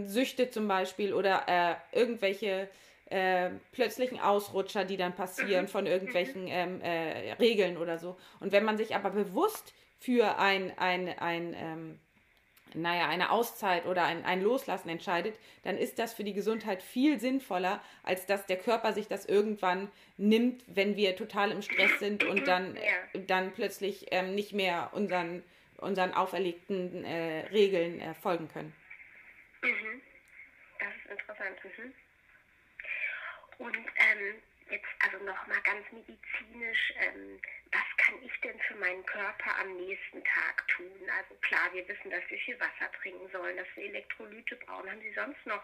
Süchte 0.05 0.49
zum 0.49 0.67
Beispiel 0.67 1.13
oder 1.13 1.43
äh, 1.47 1.97
irgendwelche 1.97 2.69
äh, 3.13 3.51
plötzlichen 3.71 4.19
Ausrutscher, 4.19 4.85
die 4.85 4.97
dann 4.97 5.13
passieren 5.13 5.65
mhm. 5.65 5.69
von 5.69 5.85
irgendwelchen 5.85 6.45
mhm. 6.45 6.51
ähm, 6.51 6.81
äh, 6.81 7.33
Regeln 7.33 7.77
oder 7.77 7.99
so. 7.99 8.17
Und 8.39 8.51
wenn 8.51 8.65
man 8.65 8.77
sich 8.77 8.95
aber 8.95 9.11
bewusst 9.11 9.73
für 9.99 10.39
ein, 10.39 10.75
ein, 10.79 11.07
ein 11.19 11.55
ähm, 11.55 11.99
naja, 12.73 13.07
eine 13.07 13.29
Auszeit 13.29 13.85
oder 13.85 14.05
ein, 14.05 14.25
ein 14.25 14.41
Loslassen 14.41 14.89
entscheidet, 14.89 15.37
dann 15.61 15.77
ist 15.77 15.99
das 15.99 16.15
für 16.15 16.23
die 16.23 16.33
Gesundheit 16.33 16.81
viel 16.81 17.19
sinnvoller, 17.19 17.83
als 18.01 18.25
dass 18.25 18.47
der 18.47 18.57
Körper 18.57 18.93
sich 18.93 19.07
das 19.07 19.27
irgendwann 19.27 19.91
nimmt, 20.17 20.63
wenn 20.65 20.95
wir 20.95 21.15
total 21.15 21.51
im 21.51 21.61
Stress 21.61 21.99
sind 21.99 22.23
und 22.23 22.47
dann, 22.47 22.75
ja. 22.75 23.21
dann 23.27 23.53
plötzlich 23.53 24.07
ähm, 24.09 24.33
nicht 24.33 24.53
mehr 24.53 24.89
unseren, 24.93 25.43
unseren 25.77 26.13
auferlegten 26.15 27.05
äh, 27.05 27.45
Regeln 27.51 27.99
äh, 27.99 28.15
folgen 28.15 28.47
können. 28.47 28.73
Mhm. 29.61 30.01
Das 30.79 30.95
ist 30.95 31.11
interessant. 31.11 31.57
Mhm. 31.77 31.93
Und 33.57 33.75
ähm, 33.75 34.41
jetzt 34.69 34.89
also 34.99 35.23
nochmal 35.25 35.61
ganz 35.63 35.85
medizinisch, 35.91 36.93
ähm, 36.99 37.39
was 37.71 37.97
kann 37.97 38.15
ich 38.23 38.31
denn 38.41 38.59
für 38.67 38.75
meinen 38.75 39.05
Körper 39.05 39.59
am 39.61 39.75
nächsten 39.77 40.23
Tag 40.23 40.67
tun? 40.67 40.91
Also 41.17 41.35
klar, 41.41 41.73
wir 41.73 41.87
wissen, 41.87 42.11
dass 42.11 42.21
wir 42.29 42.37
viel 42.39 42.59
Wasser 42.59 42.91
trinken 43.01 43.29
sollen, 43.31 43.57
dass 43.57 43.67
wir 43.75 43.85
Elektrolyte 43.85 44.55
brauchen. 44.57 44.89
Haben 44.89 45.01
Sie 45.01 45.13
sonst 45.13 45.45
noch 45.45 45.61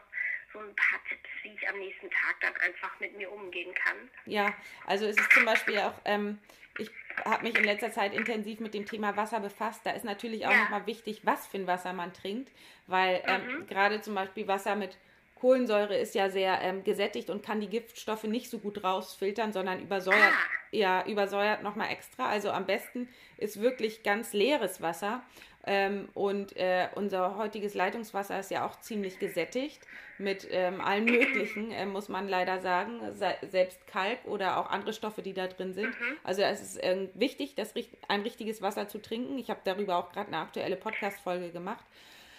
so 0.51 0.59
ein 0.59 0.75
paar 0.75 0.99
Tipps, 1.07 1.29
wie 1.43 1.53
ich 1.53 1.69
am 1.69 1.77
nächsten 1.77 2.09
Tag 2.09 2.39
dann 2.41 2.55
einfach 2.57 2.99
mit 2.99 3.15
mir 3.17 3.31
umgehen 3.31 3.73
kann? 3.75 4.09
Ja, 4.25 4.53
also 4.85 5.05
es 5.05 5.17
ist 5.17 5.31
zum 5.31 5.45
Beispiel 5.45 5.79
auch, 5.79 5.93
ähm, 6.05 6.39
ich 6.77 6.89
habe 7.25 7.43
mich 7.43 7.57
in 7.57 7.63
letzter 7.63 7.91
Zeit 7.91 8.13
intensiv 8.13 8.59
mit 8.59 8.73
dem 8.73 8.85
Thema 8.85 9.15
Wasser 9.15 9.39
befasst. 9.39 9.85
Da 9.85 9.91
ist 9.91 10.05
natürlich 10.05 10.45
auch 10.45 10.51
ja. 10.51 10.63
nochmal 10.63 10.87
wichtig, 10.87 11.21
was 11.23 11.47
für 11.47 11.57
ein 11.57 11.67
Wasser 11.67 11.93
man 11.93 12.13
trinkt, 12.13 12.51
weil 12.87 13.21
ähm, 13.27 13.45
mhm. 13.45 13.67
gerade 13.67 14.01
zum 14.01 14.15
Beispiel 14.15 14.47
Wasser 14.47 14.75
mit 14.75 14.97
Kohlensäure 15.39 15.97
ist 15.97 16.15
ja 16.15 16.29
sehr 16.29 16.59
ähm, 16.61 16.83
gesättigt 16.83 17.29
und 17.29 17.43
kann 17.43 17.61
die 17.61 17.69
Giftstoffe 17.69 18.25
nicht 18.25 18.49
so 18.49 18.59
gut 18.59 18.83
rausfiltern, 18.83 19.53
sondern 19.53 19.81
übersäuert, 19.81 20.33
ah. 20.33 20.67
ja, 20.71 21.05
übersäuert 21.05 21.63
nochmal 21.63 21.91
extra. 21.91 22.27
Also 22.27 22.51
am 22.51 22.65
besten 22.65 23.07
ist 23.37 23.61
wirklich 23.61 24.03
ganz 24.03 24.33
leeres 24.33 24.81
Wasser. 24.81 25.23
Ähm, 25.65 26.09
und 26.13 26.55
äh, 26.55 26.87
unser 26.95 27.37
heutiges 27.37 27.73
Leitungswasser 27.73 28.39
ist 28.39 28.49
ja 28.49 28.65
auch 28.65 28.79
ziemlich 28.79 29.19
gesättigt 29.19 29.85
mit 30.17 30.47
ähm, 30.49 30.79
allem 30.79 31.05
Möglichen, 31.05 31.71
äh, 31.71 31.85
muss 31.85 32.07
man 32.07 32.27
leider 32.27 32.59
sagen. 32.59 33.01
Se 33.13 33.35
selbst 33.49 33.85
Kalk 33.87 34.19
oder 34.25 34.57
auch 34.57 34.69
andere 34.69 34.93
Stoffe, 34.93 35.21
die 35.21 35.33
da 35.33 35.47
drin 35.47 35.73
sind. 35.73 35.89
Mhm. 35.89 36.17
Also 36.23 36.41
es 36.43 36.61
ist 36.61 36.77
äh, 36.77 37.09
wichtig, 37.13 37.55
das, 37.55 37.73
ein 38.07 38.21
richtiges 38.21 38.61
Wasser 38.61 38.87
zu 38.87 39.01
trinken. 39.01 39.37
Ich 39.37 39.49
habe 39.49 39.59
darüber 39.63 39.97
auch 39.97 40.11
gerade 40.11 40.27
eine 40.27 40.37
aktuelle 40.37 40.77
Podcast-Folge 40.77 41.51
gemacht. 41.51 41.85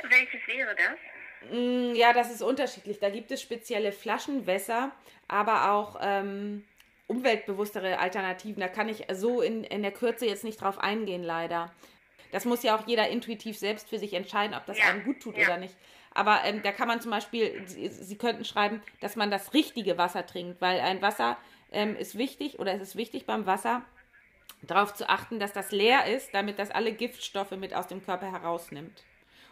Welches 0.03 0.47
wäre 0.47 0.75
das? 0.75 0.99
Mm, 1.49 1.95
ja, 1.95 2.13
das 2.13 2.31
ist 2.31 2.43
unterschiedlich. 2.43 2.99
Da 2.99 3.11
gibt 3.11 3.31
es 3.31 3.41
spezielle 3.41 3.93
Flaschenwässer, 3.93 4.93
aber 5.29 5.73
auch 5.73 5.99
ähm, 6.03 6.65
umweltbewusstere 7.07 7.99
Alternativen. 7.99 8.61
Da 8.61 8.69
kann 8.69 8.89
ich 8.89 9.07
so 9.13 9.41
in, 9.41 9.65
in 9.65 9.83
der 9.83 9.93
Kürze 9.93 10.27
jetzt 10.27 10.45
nicht 10.45 10.61
drauf 10.61 10.79
eingehen, 10.79 11.23
leider. 11.23 11.73
Das 12.33 12.45
muss 12.45 12.63
ja 12.63 12.77
auch 12.77 12.87
jeder 12.87 13.09
intuitiv 13.09 13.59
selbst 13.59 13.89
für 13.89 13.99
sich 13.99 14.13
entscheiden, 14.13 14.55
ob 14.55 14.67
das 14.67 14.79
ja. 14.79 14.85
einem 14.85 15.05
gut 15.05 15.21
tut 15.21 15.37
ja. 15.37 15.47
oder 15.47 15.57
nicht. 15.57 15.75
Aber 16.13 16.45
ähm, 16.45 16.63
da 16.63 16.73
kann 16.73 16.89
man 16.89 17.01
zum 17.01 17.11
Beispiel, 17.11 17.63
Sie, 17.67 17.89
Sie, 17.89 18.19
könnten 18.19 18.45
schreiben, 18.45 18.83
dass 19.01 19.17
man 19.17 19.31
das 19.31 19.55
richtige 19.55 19.97
Wasser 19.97 20.27
trinkt, 20.27 20.61
weil 20.61 20.81
ein 20.81 21.03
Wasser 21.03 21.39
ähm, 21.73 21.97
ist 21.97 22.19
wichtig 22.19 22.59
oder 22.59 22.75
es 22.75 22.83
ist 22.83 22.97
wichtig 22.97 23.27
beim 23.27 23.47
Wasser, 23.47 23.83
darauf 24.63 24.93
zu 24.95 25.09
achten, 25.09 25.39
dass 25.39 25.53
das 25.53 25.71
leer 25.71 26.07
ist, 26.07 26.35
damit 26.35 26.59
das 26.59 26.71
alle 26.71 26.93
Giftstoffe 26.93 27.53
mit 27.53 27.75
aus 27.75 27.87
dem 27.87 28.05
Körper 28.05 28.31
herausnimmt 28.31 29.05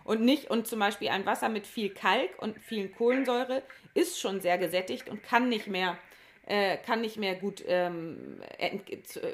und 0.09 0.23
nicht, 0.23 0.49
und 0.49 0.67
zum 0.67 0.79
Beispiel 0.79 1.11
ein 1.11 1.27
Wasser 1.27 1.51
mit 1.51 1.67
viel 1.67 1.91
Kalk 1.91 2.31
und 2.39 2.59
viel 2.59 2.89
Kohlensäure 2.89 3.63
ist 3.93 4.19
schon 4.19 4.41
sehr 4.41 4.57
gesättigt 4.57 5.11
und 5.11 5.23
kann 5.23 5.51
nicht 5.51 5.67
mehr, 5.67 5.99
äh, 6.47 6.79
kann 6.79 7.03
nicht 7.03 7.19
mehr 7.19 7.35
gut 7.35 7.63
ähm, 7.69 8.41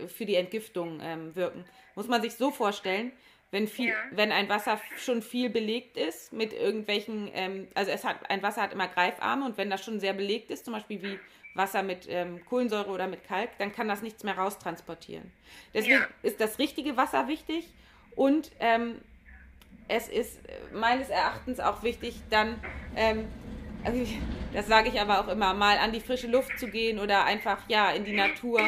für 0.09 0.27
die 0.27 0.35
Entgiftung 0.35 0.99
ähm, 1.01 1.37
wirken. 1.37 1.65
Muss 1.95 2.09
man 2.09 2.23
sich 2.23 2.35
so 2.35 2.51
vorstellen, 2.51 3.13
wenn, 3.53 3.69
viel, 3.69 3.91
ja. 3.91 3.95
wenn 4.11 4.33
ein 4.33 4.49
Wasser 4.49 4.81
schon 4.97 5.23
viel 5.23 5.49
belegt 5.49 5.97
ist 5.97 6.33
mit 6.33 6.53
irgendwelchen, 6.53 7.31
ähm, 7.35 7.69
also 7.75 7.93
es 7.93 8.03
hat, 8.03 8.29
ein 8.29 8.43
Wasser 8.43 8.63
hat 8.63 8.73
immer 8.73 8.89
Greifarme 8.89 9.47
und 9.47 9.57
wenn 9.57 9.71
das 9.71 9.85
schon 9.85 10.01
sehr 10.01 10.13
belegt 10.13 10.51
ist, 10.51 10.65
zum 10.65 10.75
Beispiel 10.75 11.01
wie 11.05 11.21
Wasser 11.55 11.85
mit 11.85 12.09
ähm, 12.09 12.45
Kohlensäure 12.47 12.91
oder 12.91 13.07
mit 13.07 13.23
Kalk, 13.23 13.51
dann 13.59 13.71
kann 13.71 13.87
das 13.87 14.03
nichts 14.03 14.25
mehr 14.25 14.37
raustransportieren. 14.37 15.31
Deswegen 15.73 16.01
ja. 16.01 16.09
ist 16.25 16.41
das 16.41 16.59
richtige 16.59 16.97
Wasser 16.97 17.29
wichtig 17.29 17.69
und 18.17 18.51
ähm, 18.59 19.01
es 19.89 20.09
ist 20.09 20.41
meines 20.73 21.09
Erachtens 21.09 21.61
auch 21.61 21.83
wichtig, 21.83 22.21
dann, 22.31 22.59
ähm, 22.97 23.27
das 24.55 24.67
sage 24.67 24.89
ich 24.89 24.99
aber 24.99 25.21
auch 25.21 25.29
immer, 25.29 25.53
mal 25.53 25.77
an 25.77 25.93
die 25.93 26.01
frische 26.01 26.27
Luft 26.27 26.59
zu 26.59 26.69
gehen 26.69 26.99
oder 26.99 27.25
einfach 27.25 27.59
ja 27.69 27.91
in 27.91 28.05
die 28.05 28.15
Natur, 28.15 28.61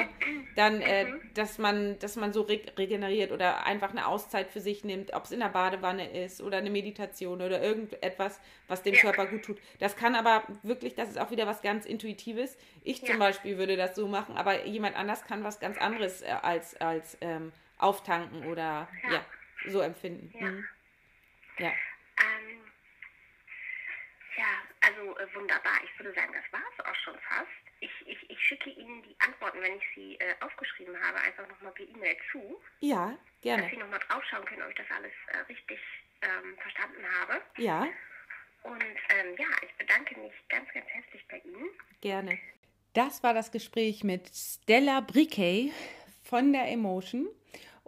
dann, 0.57 0.83
äh, 0.83 1.07
dass 1.33 1.57
man, 1.57 1.99
dass 2.01 2.17
man 2.17 2.35
so 2.35 2.43
re 2.43 2.61
regeneriert 2.77 3.33
oder 3.33 3.65
einfach 3.65 3.91
eine 3.91 4.07
Auszeit 4.07 4.51
für 4.51 4.61
sich 4.61 4.85
nimmt, 4.85 5.15
ob 5.15 5.25
es 5.25 5.33
in 5.33 5.41
der 5.41 5.49
Badewanne 5.49 6.11
ist 6.25 6.43
oder 6.43 6.59
eine 6.59 6.69
Meditation 6.69 7.41
oder 7.41 7.63
irgendetwas, 7.63 8.41
was 8.69 8.83
dem 8.83 8.95
ja. 8.95 9.01
Körper 9.01 9.25
gut 9.27 9.43
tut. 9.43 9.59
Das 9.79 9.97
kann 9.97 10.15
aber 10.15 10.43
wirklich, 10.63 10.95
das 10.95 11.09
ist 11.09 11.19
auch 11.19 11.31
wieder 11.31 11.47
was 11.47 11.63
ganz 11.63 11.87
Intuitives. 11.87 12.59
Ich 12.85 13.01
zum 13.01 13.15
ja. 13.15 13.17
Beispiel 13.17 13.57
würde 13.57 13.79
das 13.79 13.97
so 13.97 14.09
machen, 14.09 14.37
aber 14.37 14.67
jemand 14.67 14.97
anders 14.97 15.25
kann 15.25 15.45
was 15.45 15.61
ganz 15.61 15.79
anderes 15.79 16.21
äh, 16.21 16.27
als, 16.43 16.79
als 16.79 17.17
ähm, 17.23 17.53
auftanken 17.79 18.47
oder 18.47 18.89
ja. 19.05 19.13
ja 19.13 19.21
so 19.71 19.81
empfinden. 19.81 20.31
Mhm. 20.39 20.65
Ja. 21.59 21.69
Ähm, 21.69 22.61
ja, 24.37 24.45
also 24.81 25.19
äh, 25.19 25.35
wunderbar. 25.35 25.79
Ich 25.85 25.99
würde 25.99 26.15
sagen, 26.15 26.33
das 26.33 26.53
war 26.53 26.67
es 26.77 26.85
auch 26.85 26.95
schon 26.97 27.19
fast. 27.21 27.49
Ich, 27.81 27.91
ich, 28.07 28.31
ich 28.31 28.41
schicke 28.41 28.71
Ihnen 28.71 29.03
die 29.03 29.17
Antworten, 29.21 29.61
wenn 29.61 29.77
ich 29.77 29.85
sie 29.95 30.15
äh, 30.17 30.35
aufgeschrieben 30.41 30.99
habe, 31.03 31.19
einfach 31.21 31.47
nochmal 31.49 31.73
per 31.73 31.87
E-Mail 31.87 32.17
zu. 32.33 32.61
Ja, 32.81 33.17
gerne. 33.43 33.63
Dass 33.63 33.71
Sie 33.71 33.77
nochmal 33.77 34.01
draufschauen 34.09 34.45
können, 34.47 34.63
ob 34.63 34.71
ich 34.71 34.77
das 34.77 34.91
alles 34.91 35.13
äh, 35.29 35.39
richtig 35.49 35.79
ähm, 36.23 36.57
verstanden 36.59 37.05
habe. 37.21 37.43
Ja. 37.59 37.87
Und 38.63 38.83
ähm, 38.83 39.37
ja, 39.39 39.47
ich 39.63 39.75
bedanke 39.77 40.19
mich 40.19 40.33
ganz, 40.49 40.69
ganz 40.73 40.87
herzlich 40.87 41.25
bei 41.29 41.39
Ihnen. 41.39 41.69
Gerne. 42.01 42.39
Das 42.95 43.23
war 43.23 43.35
das 43.35 43.53
Gespräch 43.53 44.05
mit 44.05 44.35
Stella 44.35 45.01
Briquet 45.01 45.73
von 46.25 46.53
der 46.53 46.69
Emotion. 46.69 47.29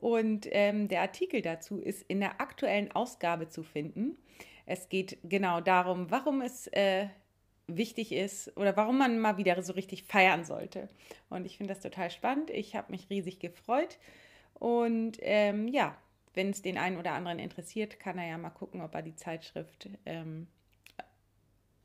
Und 0.01 0.47
ähm, 0.53 0.87
der 0.87 1.01
Artikel 1.01 1.43
dazu 1.43 1.81
ist 1.81 2.03
in 2.03 2.21
der 2.21 2.41
aktuellen 2.41 2.93
Ausgabe 2.93 3.49
zu 3.49 3.65
finden. 3.65 4.17
Es 4.65 4.89
geht 4.89 5.19
genau 5.25 5.61
darum, 5.61 6.09
warum 6.13 6.41
es 6.41 6.69
äh, 6.69 7.09
wichtig 7.67 8.13
ist 8.13 8.57
oder 8.57 8.77
warum 8.77 8.99
man 8.99 9.19
mal 9.19 9.39
wieder 9.39 9.61
so 9.61 9.73
richtig 9.73 10.05
feiern 10.05 10.45
sollte. 10.45 10.89
Und 11.31 11.47
ich 11.47 11.57
finde 11.57 11.75
das 11.75 11.83
total 11.83 12.13
spannend. 12.13 12.51
Ich 12.51 12.77
habe 12.77 12.93
mich 12.93 13.11
riesig 13.11 13.41
gefreut. 13.41 13.99
Und 14.55 15.19
ähm, 15.21 15.67
ja, 15.67 15.97
wenn 16.33 16.51
es 16.51 16.63
den 16.63 16.79
einen 16.79 16.97
oder 16.97 17.15
anderen 17.15 17.41
interessiert, 17.41 17.99
kann 17.99 18.19
er 18.19 18.29
ja 18.29 18.39
mal 18.39 18.51
gucken, 18.51 18.81
ob 18.83 18.95
er 18.95 19.03
die 19.03 19.17
Zeitschrift, 19.17 19.89
ähm, 20.07 20.47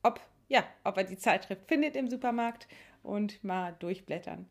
ob, 0.04 0.20
ja, 0.50 0.64
ob 0.84 0.98
er 0.98 1.04
die 1.04 1.18
Zeitschrift 1.18 1.66
findet 1.68 1.96
im 1.96 2.08
Supermarkt 2.08 2.68
und 3.02 3.44
mal 3.44 3.76
durchblättern. 3.80 4.48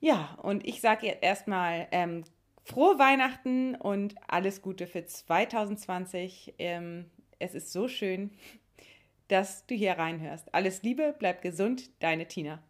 Ja, 0.00 0.36
und 0.42 0.66
ich 0.66 0.82
sage 0.82 1.06
jetzt 1.06 1.22
erstmal 1.22 1.88
ähm, 1.92 2.24
frohe 2.64 2.98
Weihnachten 2.98 3.74
und 3.74 4.14
alles 4.28 4.62
Gute 4.62 4.86
für 4.86 5.04
2020. 5.04 6.54
Ähm, 6.58 7.10
es 7.38 7.54
ist 7.54 7.72
so 7.72 7.88
schön, 7.88 8.30
dass 9.28 9.66
du 9.66 9.74
hier 9.74 9.92
reinhörst. 9.92 10.54
Alles 10.54 10.82
Liebe, 10.82 11.14
bleib 11.18 11.42
gesund, 11.42 11.90
deine 12.02 12.28
Tina. 12.28 12.62